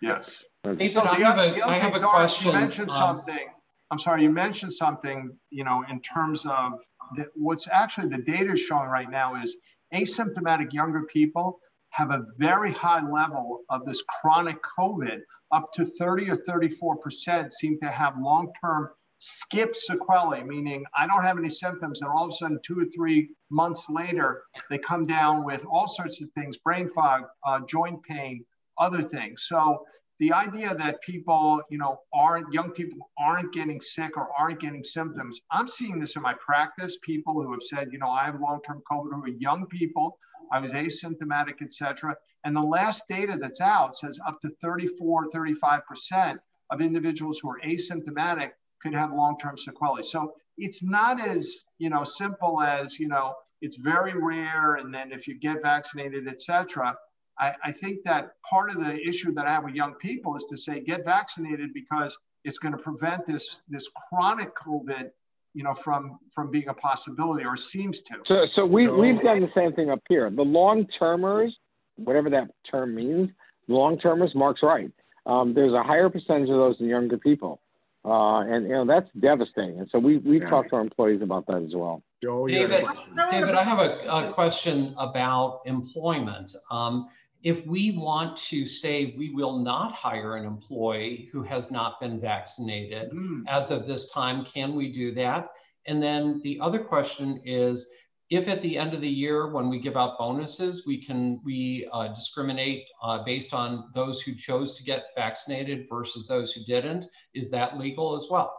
[0.00, 0.44] yes.
[0.64, 2.52] Nathan, I have a, I have a question.
[2.52, 3.48] You mentioned um, something
[3.92, 6.80] I'm sorry, you mentioned something, you know, in terms of
[7.14, 9.58] the, what's actually the data showing right now is
[9.92, 15.18] asymptomatic younger people have a very high level of this chronic COVID,
[15.52, 18.88] up to 30 or 34% seem to have long-term
[19.24, 22.86] skip sequelae, meaning I don't have any symptoms, and all of a sudden, two or
[22.86, 28.02] three months later, they come down with all sorts of things, brain fog, uh, joint
[28.02, 28.44] pain,
[28.78, 29.44] other things.
[29.44, 29.86] So
[30.18, 34.82] the idea that people, you know, aren't young people aren't getting sick or aren't getting
[34.82, 35.40] symptoms.
[35.52, 36.98] I'm seeing this in my practice.
[37.02, 40.18] People who have said, you know, I have long-term COVID, who are young people,
[40.50, 42.16] I was asymptomatic, etc.
[42.42, 46.38] And the last data that's out says up to 34, 35%
[46.70, 48.50] of individuals who are asymptomatic
[48.82, 50.02] could have long-term sequelae.
[50.02, 55.12] So it's not as, you know, simple as, you know, it's very rare, and then
[55.12, 56.96] if you get vaccinated, etc.
[57.38, 60.44] I, I think that part of the issue that I have with young people is
[60.46, 65.10] to say get vaccinated because it's going to prevent this this chronic COVID,
[65.54, 68.16] you know, from from being a possibility or seems to.
[68.26, 70.28] So so we we've done the same thing up here.
[70.28, 71.56] The long termers,
[71.96, 73.30] whatever that term means,
[73.68, 74.34] long termers.
[74.34, 74.90] Mark's right.
[75.24, 77.60] Um, there's a higher percentage of those in younger people,
[78.04, 79.78] uh, and you know that's devastating.
[79.78, 80.48] And so we we yeah.
[80.48, 82.02] talked to our employees about that as well.
[82.22, 82.84] Joe, David,
[83.30, 86.54] David, I have a, a question about employment.
[86.70, 87.08] Um,
[87.42, 92.20] if we want to say we will not hire an employee who has not been
[92.20, 93.42] vaccinated mm.
[93.48, 95.48] as of this time, can we do that?
[95.86, 97.90] And then the other question is,
[98.32, 101.88] if at the end of the year when we give out bonuses, we can we
[101.92, 107.06] uh, discriminate uh, based on those who chose to get vaccinated versus those who didn't,
[107.34, 108.52] is that legal as well?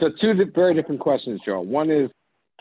[0.00, 1.60] So two very different questions, Joe.
[1.60, 2.10] One is,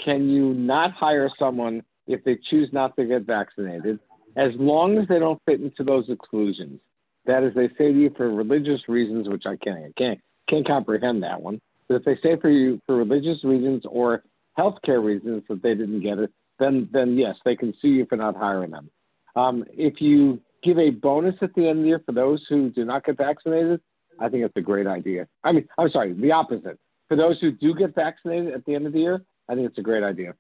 [0.04, 4.00] can you not hire someone if they choose not to get vaccinated?
[4.36, 6.80] as long as they don't fit into those exclusions.
[7.26, 10.68] That is, they say to you for religious reasons, which I can't, I can't, can't
[10.68, 11.62] comprehend that one.
[11.88, 14.24] But if they say for you for religious reasons or
[14.58, 18.16] healthcare reasons that they didn't get it, then then yes, they can sue you for
[18.16, 18.90] not hiring them.
[19.36, 22.70] Um, if you give a bonus at the end of the year for those who
[22.70, 23.82] do not get vaccinated,
[24.20, 25.28] I think it's a great idea.
[25.44, 26.80] I mean, I'm sorry, the opposite.
[27.08, 29.78] For those who do get vaccinated at the end of the year, I think it's
[29.78, 30.34] a great idea.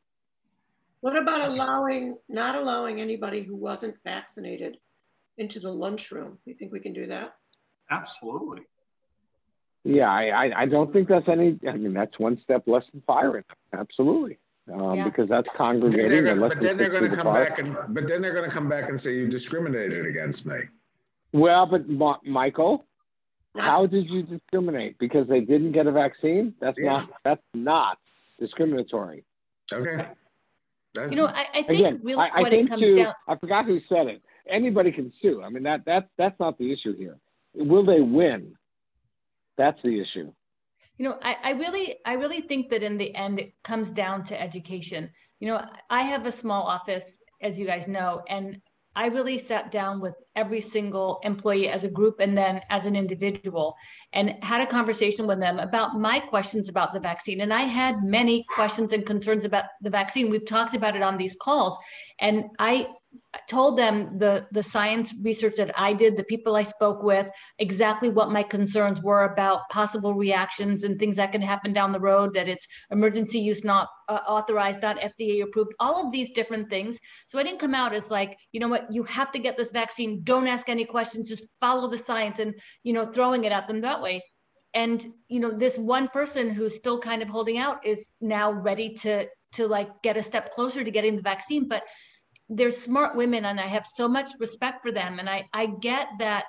[1.01, 4.78] What about allowing, not allowing anybody who wasn't vaccinated
[5.38, 6.39] into the lunchroom?
[6.45, 7.36] You think we can do that?
[7.91, 8.62] Absolutely.
[9.88, 13.04] Yeah, I, I, I don't think that's any, I mean, that's one step less than
[13.06, 13.43] firing.
[13.71, 14.39] Absolutely.
[14.74, 15.04] Um, yeah.
[15.04, 16.26] Because that's congregating.
[16.26, 18.67] Gonna, but then they're going to come back and, but then they're going to come
[18.67, 20.58] back and say you discriminated against me.
[21.34, 22.88] Well, but Ma- Michael,
[23.56, 24.98] how did you discriminate?
[24.98, 26.56] Because they didn't get a vaccine?
[26.60, 26.86] That's yeah.
[26.86, 28.00] not, that's not
[28.39, 29.24] discriminatory.
[29.71, 30.08] Okay.
[30.95, 33.13] That's, you know, I, I think again, really I, what I it comes to, down.
[33.28, 34.24] I forgot who said it.
[34.50, 35.43] Anybody can sue.
[35.43, 37.17] I mean, that that that's not the issue here.
[37.54, 38.56] Will they win?
[39.58, 40.32] That's the issue.
[40.98, 44.24] You know, I, I really, I really think that in the end, it comes down
[44.26, 45.10] to education.
[45.39, 48.62] You know, I have a small office, as you guys know, and
[48.98, 52.96] I really sat down with every single employee as a group and then as an
[52.96, 53.76] individual
[54.13, 57.41] and had a conversation with them about my questions about the vaccine.
[57.41, 60.30] And I had many questions and concerns about the vaccine.
[60.30, 61.78] We've talked about it on these calls.
[62.22, 62.88] And I
[63.47, 67.28] told them the the science research that I did, the people I spoke with,
[67.60, 71.99] exactly what my concerns were about possible reactions and things that can happen down the
[71.99, 72.34] road.
[72.34, 75.73] That it's emergency use, not uh, authorized, not FDA approved.
[75.80, 76.97] All of these different things.
[77.28, 79.71] So I didn't come out as like, you know what, you have to get this
[79.71, 80.21] vaccine.
[80.23, 81.30] Don't ask any questions.
[81.30, 84.23] Just follow the science, and you know, throwing it at them that way.
[84.73, 88.93] And you know, this one person who's still kind of holding out is now ready
[88.95, 91.84] to to like get a step closer to getting the vaccine, but
[92.49, 95.19] they're smart women and I have so much respect for them.
[95.19, 96.45] And I, I get that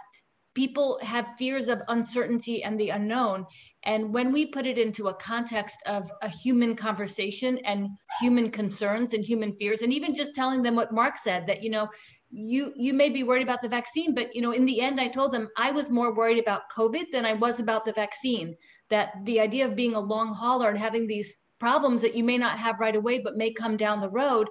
[0.55, 3.47] people have fears of uncertainty and the unknown.
[3.85, 7.89] And when we put it into a context of a human conversation and
[8.21, 11.71] human concerns and human fears, and even just telling them what Mark said, that, you
[11.71, 11.89] know,
[12.31, 15.09] you you may be worried about the vaccine, but you know, in the end, I
[15.09, 18.57] told them I was more worried about COVID than I was about the vaccine.
[18.91, 22.37] That the idea of being a long hauler and having these problems that you may
[22.37, 24.49] not have right away, but may come down the road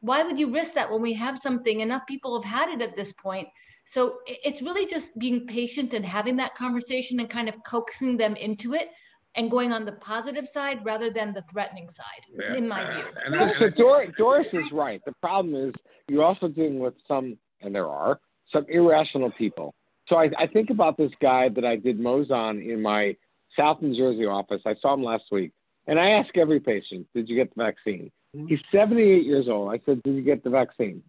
[0.00, 2.96] why would you risk that when we have something enough people have had it at
[2.96, 3.48] this point
[3.88, 8.34] so it's really just being patient and having that conversation and kind of coaxing them
[8.34, 8.88] into it
[9.36, 12.56] and going on the positive side rather than the threatening side, yeah.
[12.56, 13.04] in my view.
[13.38, 15.00] Uh, so Doris, Doris is right.
[15.04, 15.74] The problem is
[16.08, 18.18] you're also dealing with some, and there are
[18.52, 19.74] some irrational people.
[20.08, 23.14] So I, I think about this guy that I did Mohs on in my
[23.56, 24.62] South New Jersey office.
[24.66, 25.52] I saw him last week,
[25.86, 28.46] and I ask every patient, "Did you get the vaccine?" Mm-hmm.
[28.46, 29.72] He's 78 years old.
[29.72, 31.02] I said, Did you get the vaccine?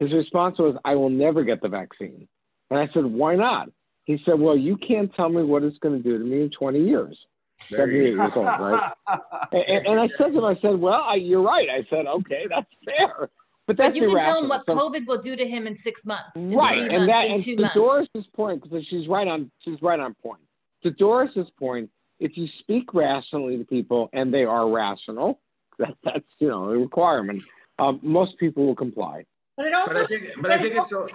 [0.00, 2.28] His response was, I will never get the vaccine.
[2.70, 3.70] And I said, Why not?
[4.04, 6.50] He said, Well, you can't tell me what it's going to do to me in
[6.50, 7.16] 20 years.
[7.70, 8.92] There 78 years old, right?
[9.52, 11.68] and, and I said to him, I said, well, I, you're right.
[11.70, 13.30] I said, okay, that's fair.
[13.66, 15.76] But that's But you can tell him what So- COVID will do to him in
[15.76, 17.74] six months, in right and months, that in and two to months.
[17.74, 20.40] doris's point because she's right on she's right on point
[20.82, 21.88] to doris's point
[22.20, 25.40] if you speak rationally to people and they are rational
[25.78, 27.42] that, that's you know a requirement
[27.78, 29.24] um, most people will comply
[29.56, 31.08] But it But also I think, but I think it's, a-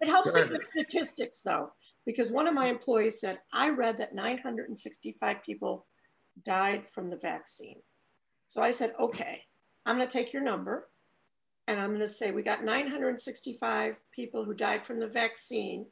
[0.00, 0.60] It helps Go to ahead.
[0.60, 1.72] get statistics though,
[2.04, 5.86] because one of my employees said, I read that 965 people
[6.44, 7.80] died from the vaccine.
[8.48, 9.42] So I said, okay,
[9.86, 10.88] I'm going to take your number
[11.68, 15.86] and I'm going to say we got 965 people who died from the vaccine,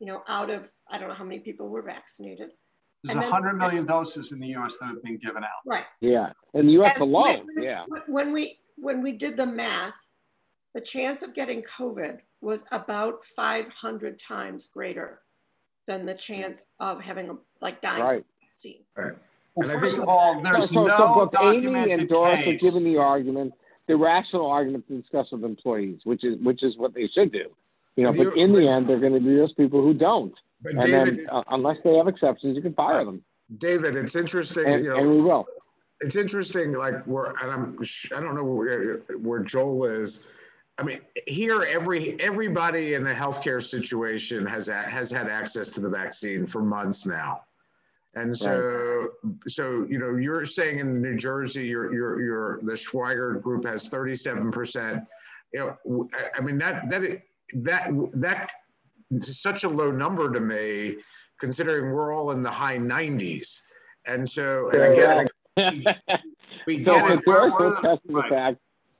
[0.00, 2.50] you know, out of, I don't know how many people were vaccinated.
[3.04, 5.50] There's then- 100 million doses in the US that have been given out.
[5.66, 5.84] Right.
[6.00, 9.46] yeah in the us And alone when- yeah when- When we, when we did the
[9.46, 10.08] math,
[10.74, 15.20] the chance of getting COVID was about 500 times greater
[15.86, 18.84] than the chance of having a, like dying right the vaccine.
[18.96, 19.16] right.
[19.54, 22.62] Well, first of all, so, there's so, no so both amy and doris are case.
[22.62, 23.52] giving the argument
[23.86, 27.46] the rational argument to discuss with employees which is which is what they should do
[27.96, 30.34] you know But but in the end they're going to be those people who don't
[30.64, 33.22] But and David, then uh, unless they have exceptions you can fire them
[33.58, 35.46] David, it's interesting, and, you know, and we will
[36.00, 37.78] it's interesting, like where, and I'm,
[38.14, 40.26] I don't know where, where Joel is.
[40.76, 45.88] I mean, here, every, everybody in the healthcare situation has, has had access to the
[45.88, 47.44] vaccine for months now.
[48.14, 49.08] And so,
[49.46, 53.88] so, you know, you're saying in New Jersey, your, your, your, the Schweiger group has
[53.88, 55.06] 37%.
[55.52, 57.22] You know, I- I mean, that, that,
[57.54, 58.50] that, that
[59.22, 60.96] such a low number to me,
[61.40, 63.60] considering we're all in the high 90s.
[64.06, 65.28] And so, and again,
[66.66, 67.26] we So, get it.
[67.26, 68.58] One will of the- test the fact.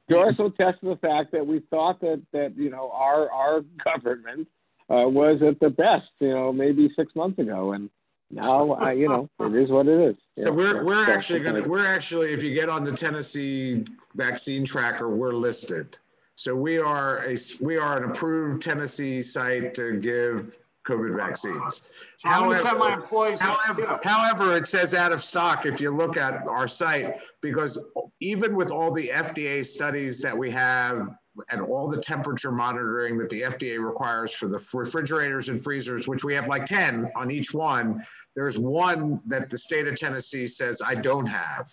[0.09, 3.63] Doris will test to the fact that we thought that that you know our our
[3.85, 4.47] government
[4.91, 7.89] uh, was at the best, you know, maybe six months ago, and
[8.31, 10.17] now uh, you know it is what it is.
[10.37, 14.67] Yeah, So we're, we're actually gonna, we're actually, if you get on the Tennessee vaccine
[14.67, 15.97] tracker, we're listed.
[16.37, 21.83] So we are a, we are an approved Tennessee site to give COVID vaccines.
[22.19, 23.41] So I'm going to send my However- employees.
[23.41, 27.83] However, however, it says out of stock if you look at our site, because
[28.21, 31.09] even with all the FDA studies that we have
[31.51, 36.23] and all the temperature monitoring that the FDA requires for the refrigerators and freezers, which
[36.25, 38.05] we have like 10 on each one,
[38.37, 41.73] there's one that the state of Tennessee says I don't have.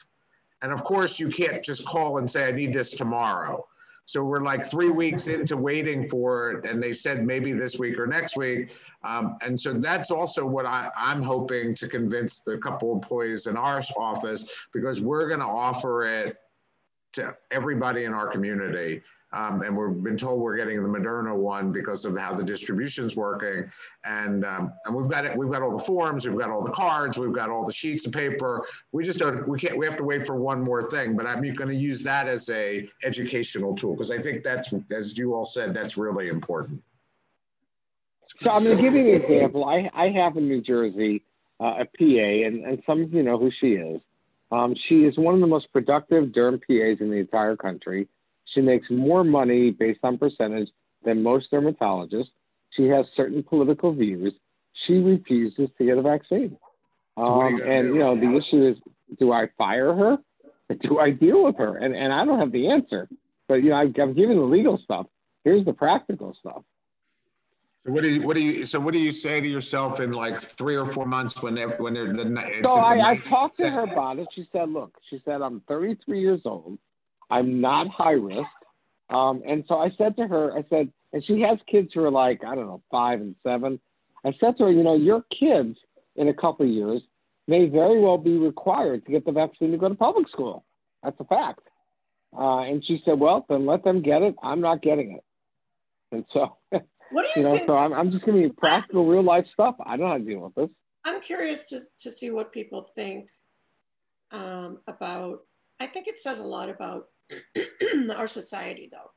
[0.62, 3.68] And of course, you can't just call and say, I need this tomorrow.
[4.06, 7.98] So we're like three weeks into waiting for it, and they said maybe this week
[8.00, 8.72] or next week.
[9.04, 13.58] Um, and so that's also what I, I'm hoping to convince the couple employees in
[13.58, 16.38] our office because we're going to offer it
[17.14, 19.02] to everybody in our community.
[19.34, 23.16] Um, and we've been told we're getting the Moderna one because of how the distribution's
[23.16, 23.72] working.
[24.04, 25.38] And um, and we've got it.
[25.38, 26.28] We've got all the forms.
[26.28, 27.18] We've got all the cards.
[27.18, 28.66] We've got all the sheets of paper.
[28.92, 29.48] We just don't.
[29.48, 29.78] We can't.
[29.78, 31.16] We have to wait for one more thing.
[31.16, 35.18] But I'm going to use that as a educational tool because I think that's, as
[35.18, 36.82] you all said, that's really important.
[38.44, 39.66] So I'm going to give you an example.
[39.66, 41.24] I, I have in New Jersey
[41.60, 44.02] uh, a PA, and, and some of you know who she is.
[44.52, 48.08] Um, she is one of the most productive derm PAs in the entire country.
[48.54, 50.70] She makes more money based on percentage
[51.04, 52.30] than most dermatologists.
[52.72, 54.34] She has certain political views.
[54.88, 56.58] She refuses to get a vaccine.
[57.18, 58.78] So what are you Um, and you know the issue is,
[59.20, 60.18] do I fire her?
[60.90, 61.78] Do I deal with her?
[61.78, 63.10] And and I don't have the answer.
[63.50, 65.06] But you know, I've, I've given the legal stuff.
[65.44, 66.64] Here's the practical stuff.
[67.86, 70.12] So what do you, what do you, so what do you say to yourself in
[70.12, 72.24] like three or four months when, they're- when they're, the,
[72.60, 74.28] it's So at the I, I talked to her about it.
[74.36, 76.78] She said, look, she said, I'm 33 years old.
[77.32, 78.50] I'm not high risk.
[79.10, 82.12] Um, and so I said to her, I said, and she has kids who are
[82.12, 83.80] like, I don't know, five and seven.
[84.24, 85.78] I said to her, you know, your kids
[86.16, 87.02] in a couple of years
[87.48, 90.64] may very well be required to get the vaccine to go to public school.
[91.04, 91.62] That's a fact.
[92.38, 94.36] Uh, and she said, well, then let them get it.
[94.42, 95.24] I'm not getting it.
[96.14, 96.58] And so,
[97.12, 97.68] What do you you know, think?
[97.68, 99.76] so I'm, I'm just giving you practical, real life stuff.
[99.86, 100.70] I don't know how to deal with this.
[101.04, 103.28] I'm curious to, to see what people think
[104.32, 105.40] um, about.
[105.80, 107.08] I think it says a lot about
[108.16, 109.12] our society, though.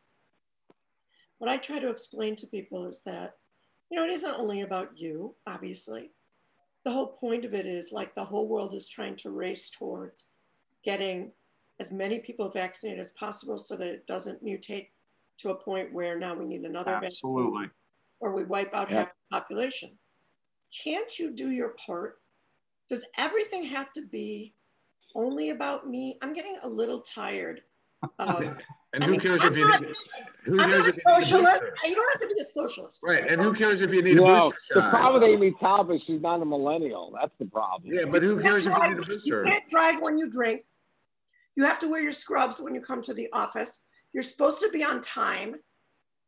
[1.38, 3.36] What I try to explain to people is that,
[3.90, 6.10] you know, it isn't only about you, obviously.
[6.84, 10.28] The whole point of it is like the whole world is trying to race towards
[10.84, 11.32] getting
[11.80, 14.88] as many people vaccinated as possible so that it doesn't mutate
[15.38, 17.70] to a point where now we need another vaccine
[18.20, 18.98] or we wipe out Yeah.
[18.98, 19.98] half the population.
[20.84, 22.20] Can't you do your part?
[22.88, 24.54] Does everything have to be
[25.14, 26.18] only about me?
[26.22, 27.62] I'm getting a little tired
[28.18, 28.40] of
[28.92, 29.96] And I who mean, cares I'm if you not- need,
[30.44, 31.62] who I'm cares if you a socialist.
[31.62, 31.74] booster?
[31.88, 33.00] You don't have to be a socialist.
[33.02, 34.90] Right, and who cares if you need a No, booster the shot?
[34.90, 37.12] problem with Amy Talbot, she's not a millennial.
[37.20, 37.92] That's the problem.
[37.92, 39.38] Yeah, but who cares if you need a booster?
[39.44, 40.64] You can't drive when you drink.
[41.56, 43.84] You have to wear your scrubs when you come to the office.
[44.12, 45.56] You're supposed to be on time.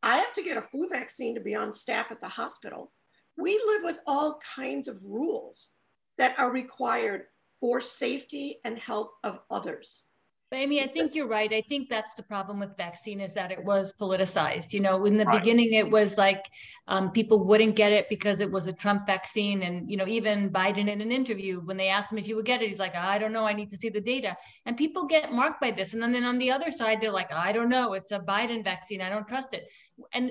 [0.03, 2.93] I have to get a flu vaccine to be on staff at the hospital.
[3.37, 5.70] We live with all kinds of rules
[6.18, 7.27] that are required
[7.61, 10.05] for safety and health of others.
[10.49, 11.53] But Amy, I think you're right.
[11.53, 14.72] I think that's the problem with vaccine is that it was politicized.
[14.72, 15.40] You know, in the Right.
[15.40, 16.44] beginning, it was like
[16.86, 19.64] um, people wouldn't get it because it was a Trump vaccine.
[19.64, 22.47] And, you know, even Biden in an interview, when they asked him if he would
[22.47, 23.44] get it, he's like, I don't know.
[23.44, 24.36] I need to see the data.
[24.66, 25.94] And people get marked by this.
[25.94, 27.94] And then, then on the other side, they're like, I don't know.
[27.94, 29.01] It's a Biden vaccine.
[29.01, 29.64] I don't trust it.
[30.12, 30.30] And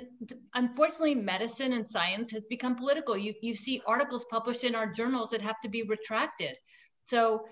[0.53, 3.17] unfortunately, medicine and science has become political.
[3.17, 6.55] You, you see articles published in our journals that have to be retracted.
[7.05, 7.45] So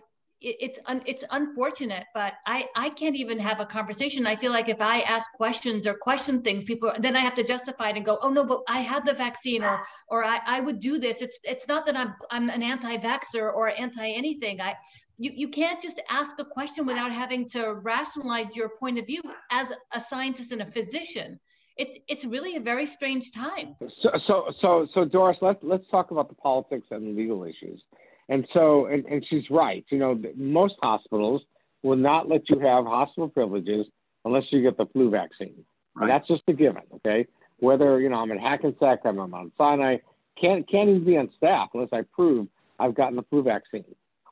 [0.44, 4.28] it, it's un, it's unfortunate, but I I can't even have a conversation.
[4.28, 7.44] I feel like if I ask questions or question things, people then I have to
[7.44, 10.60] justify it and go, oh no, but I had the vaccine or or I, I
[10.60, 11.22] would do this.
[11.22, 14.62] It's it's not that I'm I'm an anti-vaxxer or anti anything.
[14.62, 14.76] I
[15.18, 19.22] you, you can't just ask a question without having to rationalize your point of view
[19.52, 21.40] as a scientist and a physician.
[21.76, 23.76] It's it's really a very strange time.
[24.04, 27.82] So, so, so, so Doris, let's let's talk about the politics and legal issues.
[28.30, 29.86] And so, and, and she's right.
[29.90, 31.42] You know, most hospitals
[31.84, 33.88] will not let you have hospital privileges
[34.26, 35.66] unless you get the flu vaccine,
[35.96, 36.04] Right.
[36.04, 36.84] and that's just a given.
[36.96, 37.28] Okay,
[37.60, 39.98] whether you know I'm at Hackensack, I'm at Mount Sinai,
[40.40, 42.48] can't can't even be on staff unless I prove
[42.80, 43.84] I've gotten the flu vaccine.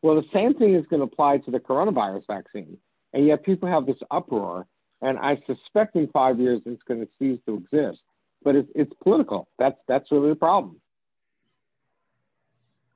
[0.02, 2.78] Well, the same thing is going to apply to the coronavirus vaccine,
[3.14, 4.66] and yet people have this uproar,
[5.02, 8.00] and I suspect in five years it's going to cease to exist
[8.44, 9.48] but it's it's political.
[9.60, 10.80] That's that's really the problem.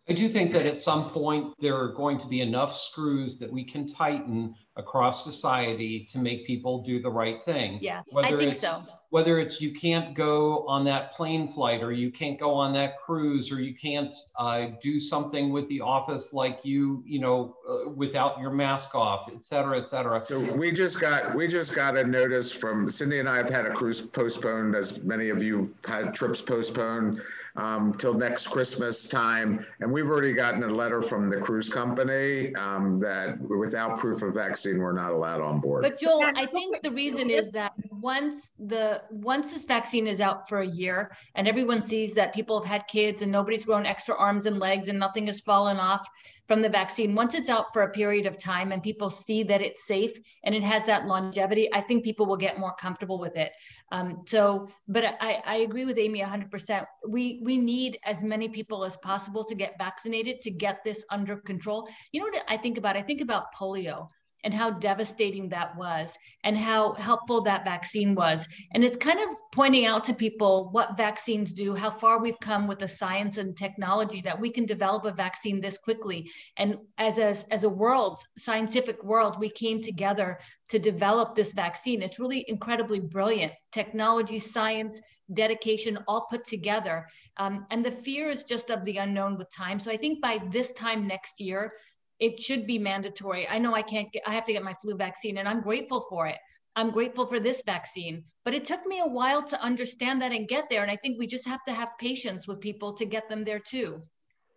[0.08, 3.52] I do think that at some point there are going to be enough screws that
[3.52, 7.80] we can tighten across society to make people do the right thing.
[7.82, 8.94] Yeah, I Whether think it's so.
[9.10, 13.00] whether it's you can't go on that plane flight or you can't go on that
[13.00, 17.90] cruise or you can't uh, do something with the office like you you know uh,
[17.90, 20.24] without your mask off, et cetera, et cetera.
[20.26, 23.66] So we just got, we just got a notice from, Cindy and I have had
[23.66, 27.22] a cruise postponed, as many of you had trips postponed
[27.58, 29.66] um, till next Christmas time.
[29.80, 34.34] And we've already gotten a letter from the cruise company um, that without proof of
[34.34, 35.84] vaccine, we're not allowed on board.
[35.84, 37.74] But Joel, I think the reason is that
[38.06, 42.60] once the once this vaccine is out for a year and everyone sees that people
[42.60, 46.08] have had kids and nobody's grown extra arms and legs and nothing has fallen off
[46.48, 49.64] from the vaccine, once it's out for a period of time and people see that
[49.64, 50.12] it's safe
[50.44, 53.52] and it has that longevity, I think people will get more comfortable with it.
[53.92, 56.86] Um, so, but I, I agree with Amy 100%.
[57.08, 61.38] We we need as many people as possible to get vaccinated to get this under
[61.38, 61.90] control.
[62.12, 62.96] You know what I think about?
[62.96, 64.10] I think about polio
[64.46, 68.48] and how devastating that was and how helpful that vaccine was.
[68.74, 72.68] And it's kind of pointing out to people what vaccines do, how far we've come
[72.68, 76.30] with the science and technology that we can develop a vaccine this quickly.
[76.58, 80.38] And as a, as a world, scientific world, we came together
[80.70, 82.04] to develop this vaccine.
[82.04, 83.54] It's really incredibly brilliant.
[83.72, 85.02] Technology, science,
[85.34, 87.08] dedication, all put together.
[87.38, 89.80] Um, and the fear is just of the unknown with time.
[89.80, 91.74] So I think by this time next year,
[92.20, 93.48] it should be mandatory.
[93.48, 96.06] I know I can't get, I have to get my flu vaccine and I'm grateful
[96.10, 96.38] for it.
[96.78, 100.48] I'm grateful for this vaccine, but it took me a while to understand that and
[100.48, 100.82] get there.
[100.82, 103.60] And I think we just have to have patience with people to get them there
[103.60, 104.02] too.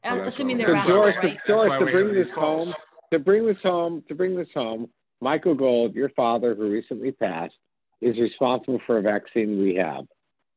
[0.05, 1.39] Well, assuming they're that's So why rational, we- Doris, right?
[1.47, 2.73] That's Doris, to bring this calls.
[2.73, 2.83] home,
[3.13, 4.89] to bring this home, to bring this home,
[5.21, 7.55] Michael Gold, your father, who recently passed,
[8.01, 10.05] is responsible for a vaccine we have.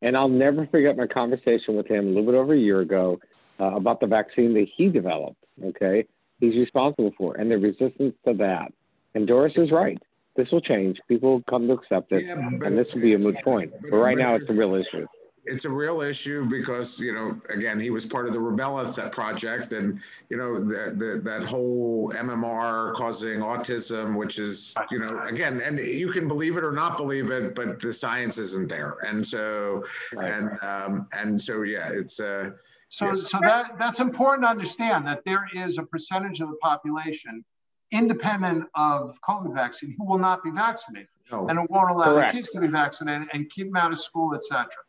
[0.04, 3.20] And I'll never forget my conversation with him a little bit over a year ago
[3.60, 5.44] uh, about the vaccine that he developed.
[5.64, 6.06] Okay,
[6.42, 8.74] he's responsible for, and the resistance to that.
[9.16, 9.98] And Doris is right.
[10.36, 11.00] This will change.
[11.08, 13.72] People will come to accept it, Yeah, but- and this will be a moot point.
[13.90, 15.06] But right now, it's a real issue.
[15.46, 19.12] it's a real issue because you know again he was part of the Rubella th-
[19.12, 25.20] project and you know the, the that whole MMR causing autism which is you know
[25.24, 28.98] again and you can believe it or not believe it but the science isn't there
[29.08, 29.84] and so
[30.14, 30.32] Right.
[30.32, 32.52] and um and so yeah it's uh
[32.92, 33.32] So, Yes.
[33.32, 37.44] so that, that's important to understand that there is a percentage of the population
[37.92, 42.16] independent of COVID vaccine who will not be vaccinated no and it won't allow their
[42.24, 42.36] Correct.
[42.36, 44.84] kids to be vaccinated and keep them out of school, et cetera.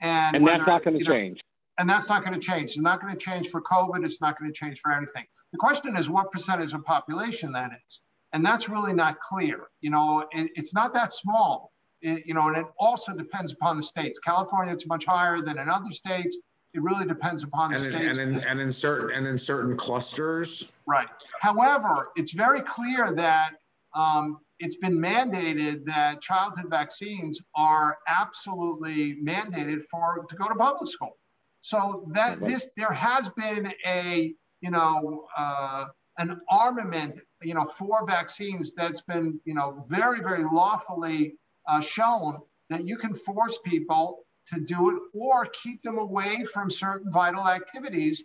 [0.00, 1.40] And, And that's not going to know, change.
[1.78, 2.70] And that's not going to change.
[2.70, 4.02] It's not going to change for COVID.
[4.02, 5.24] It's not going to change for anything.
[5.52, 8.00] The question is what percentage of population that is.
[8.32, 9.66] And that's really not clear.
[9.82, 13.76] You know, it, it's not that small, It- you know, and it also depends upon
[13.76, 14.18] the states.
[14.18, 16.38] California, it's much higher than in other states.
[16.74, 18.18] It really depends upon the and in, states.
[18.18, 21.08] and in and in certain and in certain clusters Right.
[21.40, 23.52] However, it's very clear that
[23.94, 30.88] um, it's been mandated that childhood vaccines are absolutely mandated for to go to public
[30.88, 31.16] school.
[31.60, 35.86] So that this there has been a you know uh,
[36.18, 41.34] an armament you know for vaccines that's been you know very very lawfully
[41.68, 42.38] uh, shown
[42.70, 47.46] that you can force people to do it or keep them away from certain vital
[47.46, 48.24] activities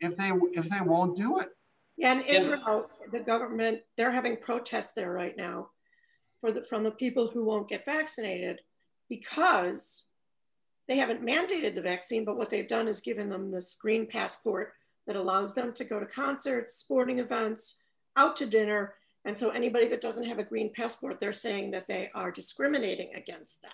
[0.00, 1.48] if they if they won't do it.
[1.96, 5.70] Yeah, and Israel, the government, they're having protests there right now
[6.40, 8.60] for the from the people who won't get vaccinated
[9.08, 10.04] because
[10.88, 14.72] they haven't mandated the vaccine, but what they've done is given them this green passport
[15.06, 17.78] that allows them to go to concerts, sporting events,
[18.16, 18.94] out to dinner.
[19.24, 23.14] And so anybody that doesn't have a green passport, they're saying that they are discriminating
[23.14, 23.72] against them.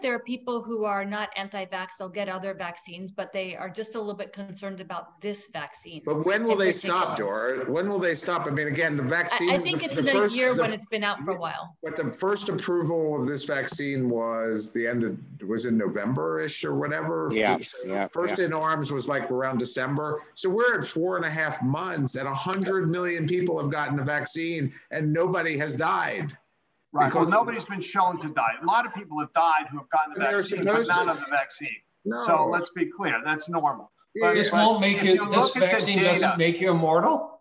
[0.00, 3.96] There are people who are not anti-vax, they'll get other vaccines, but they are just
[3.96, 6.02] a little bit concerned about this vaccine.
[6.04, 7.64] But when will they stop, Dora?
[7.68, 8.46] When will they stop?
[8.46, 9.50] I mean, again, the vaccine.
[9.50, 11.18] I, I think the, it's the in first, a year the, when it's been out
[11.24, 11.76] for a while.
[11.82, 16.76] But the first approval of this vaccine was the end of, was in November-ish or
[16.76, 17.30] whatever?
[17.32, 18.44] Yeah, So yeah, First yeah.
[18.44, 20.22] in arms was like around December.
[20.34, 23.98] So we're at four and a half months and a hundred million people have gotten
[23.98, 26.36] a vaccine and nobody has died.
[26.92, 27.12] Right.
[27.12, 28.54] Well, nobody's been shown to die.
[28.62, 31.10] A lot of people have died who have gotten the vaccine, but supposed not to.
[31.12, 31.76] of the vaccine.
[32.04, 32.18] No.
[32.24, 33.92] So let's be clear, that's normal.
[34.14, 36.70] Yeah, This won't make you, you this look at the vaccine data- doesn't make you
[36.70, 37.34] immortal?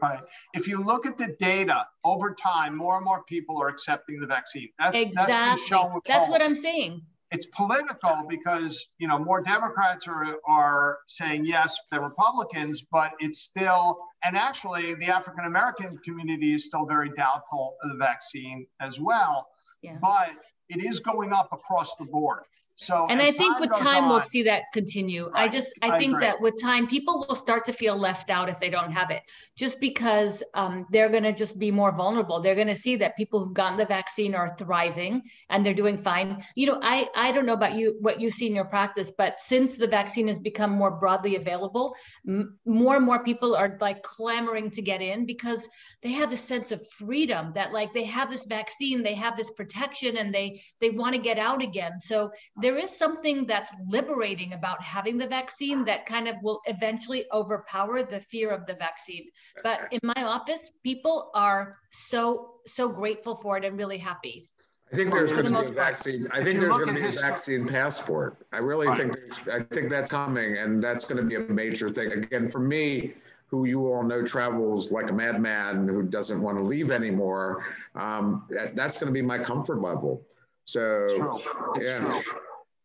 [0.00, 0.20] Right.
[0.54, 4.28] If you look at the data over time, more and more people are accepting the
[4.28, 4.68] vaccine.
[4.78, 5.66] That's that's been Exactly.
[5.66, 6.40] shown with That's what.
[6.40, 7.02] I'm saying.
[7.32, 13.40] It's political because you know more Democrats are are saying yes than Republicans, but it's
[13.40, 19.00] still and actually the African American community is still very doubtful of the vaccine as
[19.00, 19.48] well.
[19.82, 19.96] Yeah.
[20.00, 20.30] But
[20.68, 22.44] it is going up across the board.
[22.82, 25.30] So And I think with time, we'll see that continue.
[25.34, 26.26] I just, I I think agree.
[26.26, 29.22] that with time, people will start to feel left out if they don't have it,
[29.56, 32.40] just because um, they're going to just be more vulnerable.
[32.42, 36.02] They're going to see that people who've gotten the vaccine are thriving and they're doing
[36.02, 36.44] fine.
[36.56, 39.40] You know, I, I don't know about you, what you see in your practice, but
[39.40, 41.94] since the vaccine has become more broadly available,
[42.26, 45.66] m- more and more people are like clamoring to get in because
[46.02, 49.50] they have this sense of freedom that like they have this vaccine, they have this
[49.50, 51.98] protection, and they they want to get out again.
[52.00, 52.30] So
[52.72, 58.02] there is something that's liberating about having the vaccine that kind of will eventually overpower
[58.02, 59.24] the fear of the vaccine.
[59.62, 64.48] But in my office, people are so so grateful for it and really happy.
[64.90, 65.88] I think there's For going the to be a most part.
[65.88, 66.28] vaccine.
[66.32, 68.46] I think there's going to be a vaccine passport.
[68.52, 68.98] I really Right.
[68.98, 72.12] think, I think that's coming and that's going to be a major thing.
[72.12, 73.14] Again, for me,
[73.48, 77.64] who you all know travels like a madman who doesn't want to leave anymore,
[77.94, 80.26] um, that, that's going to be my comfort level.
[80.64, 81.40] So, It's true.
[81.76, 81.98] It's yeah.
[81.98, 82.41] true.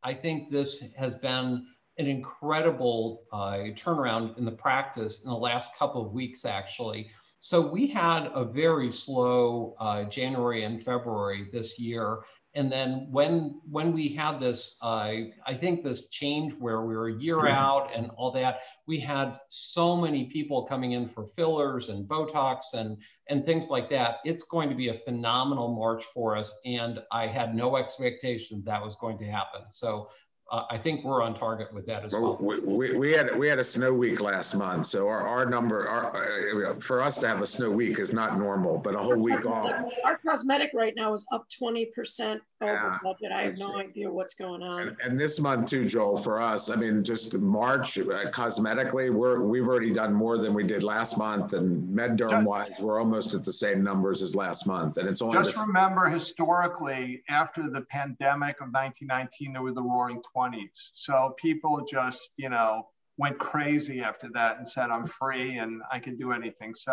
[0.07, 5.77] I think this has been an incredible uh, turnaround in the practice in the last
[5.77, 7.09] couple of weeks, actually.
[7.41, 12.19] So we had a very slow uh, January and February this year.
[12.57, 15.13] And then when when we had this, uh,
[15.45, 19.39] I think this change where we were a year out and all that, we had
[19.49, 22.97] so many people coming in for fillers and Botox and
[23.29, 24.15] and things like that.
[24.25, 28.83] It's going to be a phenomenal March for us, and I had no expectation that
[28.83, 29.61] was going to happen.
[29.69, 30.09] So
[30.51, 32.59] uh, I think we're on target with that as Well, well.
[32.61, 35.87] we, we, we had we had a snow week last month, so our, our number,
[35.87, 39.17] our, uh, for us to have a snow week is not normal, but a whole
[39.17, 39.71] week off.
[40.05, 43.31] Our cosmetic right now is up 20% over Yeah, budget.
[43.31, 44.87] I have no idea what's going on.
[44.89, 49.41] And, and this month too, Joel, for us, I mean, just March uh, cosmetically, we're,
[49.41, 53.43] we've already done more than we did last month and MedDerm wise, we're almost at
[53.43, 54.97] the same numbers as last month.
[54.97, 59.83] And it's only, Just this- remember historically, after the pandemic of 1919, there were the
[59.83, 60.89] roaring 20s.
[60.93, 62.87] So people just, you know,
[63.17, 66.73] went crazy after that and said, I'm free and I can do anything.
[66.73, 66.91] So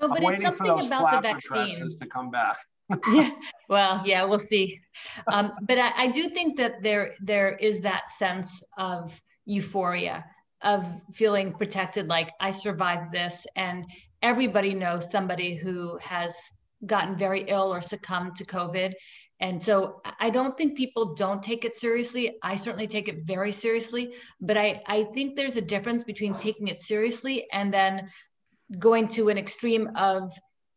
[0.00, 1.50] No, I'm but it's waiting for something those about the flapper vaccine.
[1.78, 2.58] dresses to come back.
[3.12, 3.30] Yeah.
[3.68, 4.80] Well yeah we'll see.
[5.26, 10.24] Um, but I, I do think that there there is that sense of euphoria
[10.62, 13.84] of feeling protected like i survived this and
[14.22, 16.34] everybody knows somebody who has
[16.86, 18.92] gotten very ill or succumbed to covid.
[19.40, 22.36] And so I- don't think people don't take it seriously.
[22.44, 26.68] I certainly take it very seriously but i i think there's a difference between taking
[26.68, 28.08] it seriously and then
[28.78, 30.32] going to an extreme of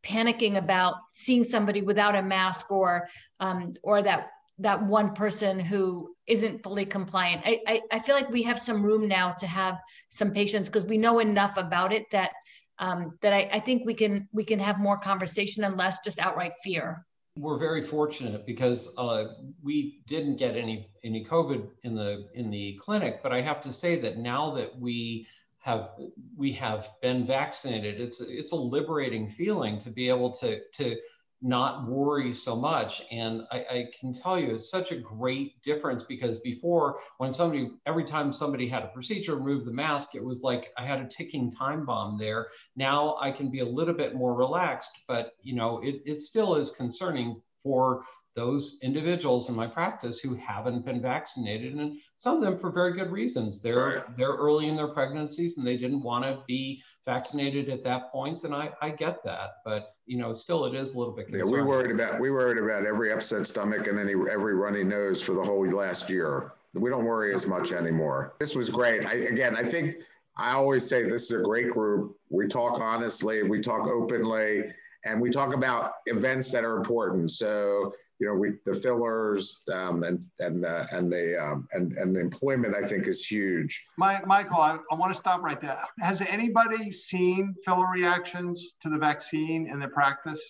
[0.05, 3.07] panicking about seeing somebody without a mask or
[3.39, 4.29] um, or that
[4.59, 7.41] that one person who isn't fully compliant.
[7.45, 9.79] I, I, I feel like we have some room now to have
[10.09, 12.31] some patience because we know enough about it that
[12.79, 16.19] um, that I, I think we can we can have more conversation and less just
[16.19, 17.05] outright fear.
[17.37, 19.25] We're very fortunate because uh,
[19.61, 23.73] we didn't get any any COVID in the in the clinic, but I have to
[23.73, 25.27] say that now that we
[25.65, 25.89] have
[26.37, 30.95] we have been vaccinated, it's it's a liberating feeling to be able to to
[31.41, 33.01] not worry so much.
[33.11, 37.71] And I, I, can tell you, it's such a great difference because before, when somebody,
[37.85, 41.07] every time somebody had a procedure, remove the mask, it was like I had a
[41.07, 42.47] ticking time bomb there.
[42.75, 46.55] Now I can be a little bit more relaxed, but you know, it, it still
[46.55, 48.03] is concerning for
[48.35, 52.93] those individuals in my practice who haven't been vaccinated and some of them for very
[52.93, 54.17] good reasons they're right.
[54.17, 58.43] they're early in their pregnancies and they didn't want to be vaccinated at that point,
[58.43, 61.27] and I, I get that, but you know, still it is a little bit.
[61.27, 61.53] Concerning.
[61.53, 65.21] Yeah, we worried about we worried about every upset stomach and any every runny nose
[65.21, 66.53] for the whole last year.
[66.73, 68.35] We don't worry as much anymore.
[68.39, 69.05] This was great.
[69.05, 69.95] I, again, I think
[70.35, 72.17] I always say this is a great group.
[72.29, 74.63] We talk honestly, we talk openly,
[75.05, 77.31] and we talk about events that are important.
[77.31, 82.15] So you know, we the fillers um, and and uh, and the um, and and
[82.15, 83.85] the employment I think is huge.
[83.97, 85.77] My, Michael, I, I want to stop right there.
[85.99, 90.41] Has anybody seen filler reactions to the vaccine in their practice?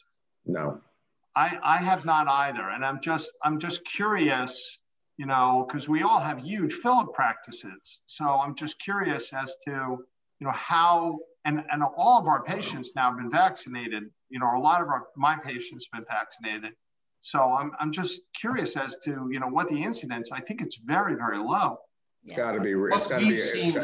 [0.45, 0.79] No.
[1.35, 4.79] I I have not either, and I'm just I'm just curious,
[5.17, 8.01] you know, because we all have huge filler practices.
[8.05, 12.93] So I'm just curious as to you know how and and all of our patients
[12.95, 14.03] now have been vaccinated.
[14.29, 16.73] You know, a lot of our my patients have been vaccinated
[17.25, 20.75] so I'm, I'm just curious as to, you know, what the incidence, I think it's
[20.75, 21.79] very, very low.
[22.23, 23.39] It's got to be, it's got to be.
[23.39, 23.83] Seen,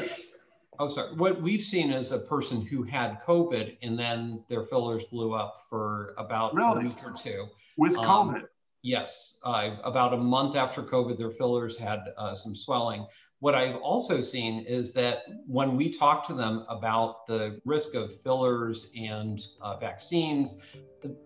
[0.77, 1.15] oh, sorry.
[1.15, 5.63] What we've seen is a person who had COVID and then their fillers blew up
[5.67, 6.85] for about really?
[6.85, 7.47] a week or two.
[7.77, 8.43] With um, COVID?
[8.83, 9.39] Yes.
[9.43, 13.07] Uh, about a month after COVID, their fillers had uh, some swelling.
[13.41, 18.21] What I've also seen is that when we talk to them about the risk of
[18.21, 20.61] fillers and uh, vaccines,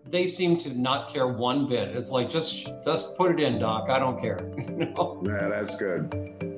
[0.06, 1.94] they seem to not care one bit.
[1.94, 3.90] It's like just just put it in, doc.
[3.90, 4.38] I don't care.
[4.56, 5.22] you know?
[5.26, 6.55] Yeah, that's good.